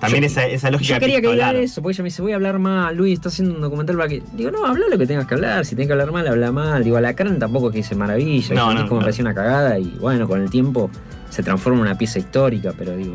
También 0.00 0.22
yo- 0.22 0.26
esa, 0.26 0.46
esa 0.46 0.70
lógica 0.70 0.94
Yo 0.94 1.00
quería 1.00 1.20
que 1.20 1.28
epistolar. 1.28 1.54
eso, 1.56 1.80
porque 1.80 1.94
ella 1.94 2.02
me 2.02 2.08
dice, 2.08 2.22
voy 2.22 2.32
a 2.32 2.34
hablar 2.34 2.58
mal, 2.58 2.96
Luis, 2.96 3.14
está 3.14 3.28
haciendo 3.28 3.54
un 3.54 3.60
documental 3.60 3.96
para 3.96 4.08
que... 4.08 4.22
Digo, 4.34 4.50
no, 4.50 4.64
habla 4.66 4.86
lo 4.90 4.98
que 4.98 5.06
tengas 5.06 5.26
que 5.26 5.34
hablar, 5.34 5.64
si 5.64 5.76
tenés 5.76 5.86
que 5.86 5.92
hablar 5.92 6.10
mal, 6.12 6.26
habla 6.26 6.50
mal. 6.50 6.82
Digo, 6.82 6.96
Alacrán 6.96 7.38
tampoco 7.38 7.68
es 7.68 7.72
que 7.72 7.78
dice 7.78 7.94
maravilla, 7.94 8.54
No, 8.54 8.74
no, 8.74 8.82
me 8.84 8.88
no. 8.90 8.98
pareció 9.00 9.22
una 9.22 9.34
cagada 9.34 9.78
y 9.78 9.84
bueno, 10.00 10.26
con 10.26 10.40
el 10.42 10.50
tiempo 10.50 10.90
se 11.30 11.42
transforma 11.44 11.78
en 11.78 11.82
una 11.86 11.98
pieza 11.98 12.18
histórica, 12.18 12.74
pero 12.76 12.96
digo, 12.96 13.14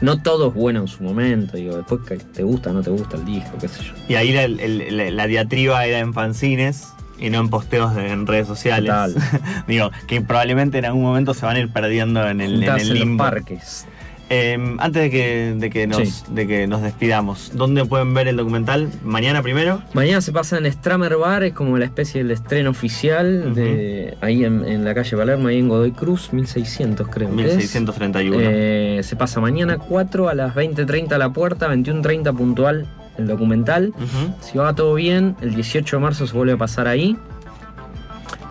no 0.00 0.22
todo 0.22 0.48
es 0.48 0.54
bueno 0.54 0.80
en 0.80 0.88
su 0.88 1.02
momento, 1.02 1.56
digo, 1.58 1.76
después 1.76 2.00
que 2.08 2.16
te 2.16 2.42
gusta, 2.42 2.72
no 2.72 2.80
te 2.82 2.90
gusta 2.90 3.16
el 3.18 3.24
disco, 3.26 3.50
qué 3.60 3.68
sé 3.68 3.82
yo. 3.82 3.92
Y 4.08 4.14
ahí 4.14 4.32
la, 4.32 4.44
el- 4.44 4.96
la- 4.96 5.10
la 5.10 5.26
diatriba 5.26 5.84
era 5.84 5.98
en 5.98 6.14
fanzines 6.14 6.88
y 7.22 7.30
no 7.30 7.38
en 7.40 7.48
posteos 7.48 7.94
de- 7.94 8.10
en 8.10 8.26
redes 8.26 8.46
sociales. 8.46 8.90
Total. 8.90 9.14
Digo, 9.68 9.90
que 10.06 10.20
probablemente 10.20 10.78
en 10.78 10.84
algún 10.84 11.02
momento 11.02 11.32
se 11.34 11.46
van 11.46 11.56
a 11.56 11.60
ir 11.60 11.72
perdiendo 11.72 12.26
en 12.28 12.40
el, 12.40 12.62
en 12.62 12.68
en 12.78 13.08
los 13.10 13.16
parques. 13.18 13.86
Eh, 14.34 14.56
antes 14.78 15.02
de 15.02 15.10
que, 15.10 15.54
de, 15.58 15.68
que 15.68 15.86
nos, 15.86 16.08
Sí. 16.08 16.24
de 16.30 16.46
que 16.46 16.66
nos 16.66 16.80
despidamos, 16.80 17.50
¿dónde 17.54 17.84
pueden 17.84 18.14
ver 18.14 18.28
el 18.28 18.36
documental? 18.36 18.88
¿Mañana 19.04 19.42
primero? 19.42 19.82
Mañana 19.92 20.22
se 20.22 20.32
pasa 20.32 20.56
en 20.56 20.72
Stramer 20.72 21.16
Bar, 21.18 21.42
es 21.44 21.52
como 21.52 21.76
la 21.76 21.84
especie 21.84 22.22
del 22.22 22.30
estreno 22.30 22.70
oficial 22.70 23.54
de 23.54 24.16
ahí 24.22 24.46
en, 24.46 24.64
en 24.64 24.84
la 24.86 24.94
calle 24.94 25.18
Palermo, 25.18 25.48
ahí 25.48 25.58
en 25.58 25.68
Godoy 25.68 25.92
Cruz, 25.92 26.32
1600 26.32 27.08
creo. 27.08 27.28
que 27.36 27.42
es. 27.46 27.56
1631. 27.56 28.38
Eh, 28.40 29.00
se 29.02 29.16
pasa 29.16 29.38
mañana 29.40 29.76
4 29.76 30.30
a 30.30 30.34
las 30.34 30.54
20.30 30.54 31.12
a 31.12 31.18
la 31.18 31.28
puerta, 31.30 31.68
21.30 31.68 32.34
puntual 32.34 32.86
el 33.18 33.26
documental. 33.26 33.92
Si 34.40 34.58
va 34.58 34.74
todo 34.74 34.94
bien, 34.94 35.36
el 35.40 35.54
18 35.54 35.96
de 35.96 36.02
marzo 36.02 36.26
se 36.26 36.34
vuelve 36.34 36.52
a 36.52 36.56
pasar 36.56 36.88
ahí. 36.88 37.16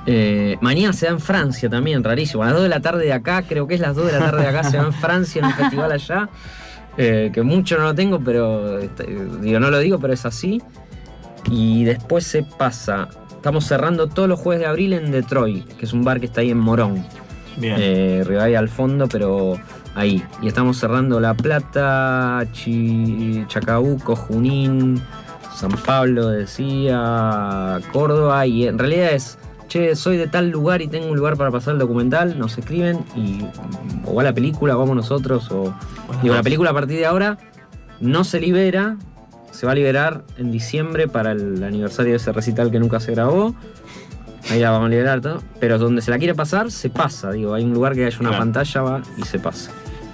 Eh, 0.07 0.57
mañana 0.61 0.93
se 0.93 1.05
da 1.05 1.11
en 1.11 1.19
Francia 1.19 1.69
también, 1.69 2.03
rarísimo. 2.03 2.43
A 2.43 2.47
las 2.47 2.55
2 2.55 2.63
de 2.63 2.69
la 2.69 2.79
tarde 2.79 3.05
de 3.05 3.13
acá, 3.13 3.43
creo 3.43 3.67
que 3.67 3.75
es 3.75 3.79
las 3.79 3.95
2 3.95 4.07
de 4.07 4.11
la 4.13 4.19
tarde 4.19 4.41
de 4.41 4.47
acá, 4.47 4.63
se 4.63 4.77
da 4.77 4.83
en 4.83 4.93
Francia 5.01 5.39
en 5.39 5.45
un 5.45 5.53
festival 5.53 5.91
allá. 5.91 6.29
Eh, 6.97 7.31
que 7.33 7.41
mucho 7.41 7.77
no 7.77 7.83
lo 7.83 7.95
tengo, 7.95 8.19
pero 8.19 8.79
este, 8.79 9.05
digo, 9.41 9.59
no 9.59 9.69
lo 9.69 9.79
digo, 9.79 9.99
pero 9.99 10.13
es 10.13 10.25
así. 10.25 10.61
Y 11.49 11.83
después 11.83 12.25
se 12.25 12.43
pasa. 12.43 13.09
Estamos 13.31 13.65
cerrando 13.65 14.07
todos 14.07 14.27
los 14.27 14.39
jueves 14.39 14.61
de 14.61 14.67
abril 14.67 14.93
en 14.93 15.11
Detroit, 15.11 15.67
que 15.77 15.85
es 15.85 15.93
un 15.93 16.03
bar 16.03 16.19
que 16.19 16.27
está 16.27 16.41
ahí 16.41 16.51
en 16.51 16.59
Morón. 16.59 17.05
Bien. 17.57 17.75
Eh, 17.79 18.23
Rivadavia 18.25 18.59
al 18.59 18.69
fondo, 18.69 19.07
pero 19.07 19.57
ahí. 19.95 20.23
Y 20.41 20.47
estamos 20.47 20.77
cerrando 20.77 21.19
La 21.19 21.33
Plata, 21.33 22.43
Chi- 22.51 23.45
Chacabuco, 23.47 24.15
Junín, 24.15 25.01
San 25.55 25.71
Pablo, 25.71 26.27
decía, 26.29 27.79
Córdoba. 27.91 28.45
Y 28.47 28.67
en 28.67 28.77
realidad 28.79 29.11
es, 29.13 29.37
che, 29.67 29.95
soy 29.95 30.17
de 30.17 30.27
tal 30.27 30.49
lugar 30.49 30.81
y 30.81 30.87
tengo 30.87 31.07
un 31.09 31.17
lugar 31.17 31.37
para 31.37 31.51
pasar 31.51 31.73
el 31.73 31.79
documental. 31.79 32.37
Nos 32.39 32.57
escriben 32.57 32.99
y 33.15 33.45
o 34.05 34.15
va 34.15 34.23
la 34.23 34.33
película, 34.33 34.75
vamos 34.75 34.95
nosotros. 34.95 35.49
O, 35.51 35.73
digo, 36.21 36.35
la 36.35 36.43
película 36.43 36.71
a 36.71 36.73
partir 36.73 36.97
de 36.97 37.05
ahora 37.05 37.37
no 37.99 38.23
se 38.23 38.39
libera. 38.39 38.97
Se 39.51 39.65
va 39.65 39.73
a 39.73 39.75
liberar 39.75 40.23
en 40.37 40.49
diciembre 40.49 41.07
para 41.09 41.33
el 41.33 41.61
aniversario 41.63 42.11
de 42.13 42.17
ese 42.17 42.31
recital 42.31 42.71
que 42.71 42.79
nunca 42.79 42.99
se 43.01 43.11
grabó. 43.11 43.53
Ahí 44.49 44.59
la 44.59 44.71
vamos 44.71 44.87
a 44.87 44.89
liberar 44.89 45.19
todo. 45.21 45.43
Pero 45.59 45.77
donde 45.77 46.01
se 46.01 46.09
la 46.09 46.17
quiere 46.17 46.33
pasar, 46.33 46.71
se 46.71 46.89
pasa. 46.89 47.31
Digo, 47.31 47.53
hay 47.53 47.63
un 47.65 47.73
lugar 47.73 47.93
que 47.93 48.05
haya 48.05 48.17
una 48.21 48.29
Claro. 48.29 48.43
pantalla, 48.45 48.81
va 48.81 49.01
y 49.17 49.23
se 49.23 49.37
pasa. 49.39 49.69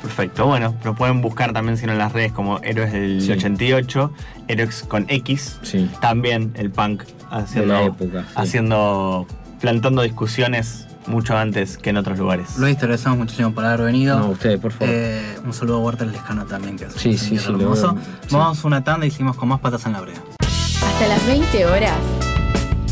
Perfecto. 0.08 0.46
Bueno, 0.46 0.74
lo 0.84 0.96
pueden 0.96 1.22
buscar 1.22 1.52
también 1.54 1.78
si 1.78 1.86
no 1.86 1.92
en 1.92 1.98
las 1.98 2.14
redes 2.14 2.32
como 2.32 2.60
Héroes 2.64 2.94
del 2.94 3.22
Sí. 3.22 3.32
88, 3.32 4.12
Héroes 4.48 4.84
con 4.88 5.06
X. 5.10 5.60
Sí. 5.64 5.90
También 6.00 6.54
el 6.56 6.72
punk 6.72 7.04
haciendo, 7.30 7.74
De 7.74 7.80
la 7.82 7.86
época, 7.86 8.22
sí. 8.24 8.34
haciendo, 8.36 9.28
plantando 9.60 10.02
discusiones 10.04 10.88
mucho 11.08 11.38
antes 11.38 11.78
que 11.78 11.90
en 11.90 11.98
otros 11.98 12.18
lugares. 12.20 12.58
Luis, 12.58 12.78
te 12.78 12.86
agradecemos 12.86 13.18
muchísimo 13.18 13.52
por 13.54 13.66
haber 13.66 13.82
venido. 13.86 14.18
No, 14.20 14.28
ustedes, 14.30 14.60
por 14.60 14.72
favor. 14.72 14.88
Eh, 14.94 15.22
un 15.46 15.54
saludo 15.54 15.78
a 15.78 15.80
Huerta 15.80 16.04
El 16.06 16.12
Lescano 16.14 16.46
también, 16.46 16.78
que 16.78 16.86
es 16.86 16.94
un 16.94 17.00
Sí, 17.00 17.18
sí, 17.18 17.38
sí, 17.38 17.46
hermoso. 17.50 17.94
veo. 17.96 18.04
Sí. 18.28 18.36
Vamos 18.36 18.64
a 18.64 18.68
una 18.68 18.84
tanda 18.84 19.06
y 19.06 19.10
hicimos 19.10 19.36
con 19.36 19.50
más 19.50 19.60
patas 19.60 19.86
en 19.86 19.94
la 19.94 20.02
brea. 20.02 20.22
Hasta 20.42 21.08
las 21.08 21.26
20 21.28 21.66
horas. 21.66 21.98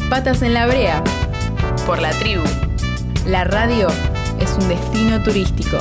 Patas 0.10 0.42
en 0.42 0.54
la 0.54 0.68
brea. 0.68 1.02
Por 1.86 2.02
la 2.02 2.12
tribu. 2.12 2.44
La 3.26 3.44
radio 3.46 3.88
es 4.40 4.52
un 4.62 4.68
destino 4.70 5.22
turístico. 5.24 5.78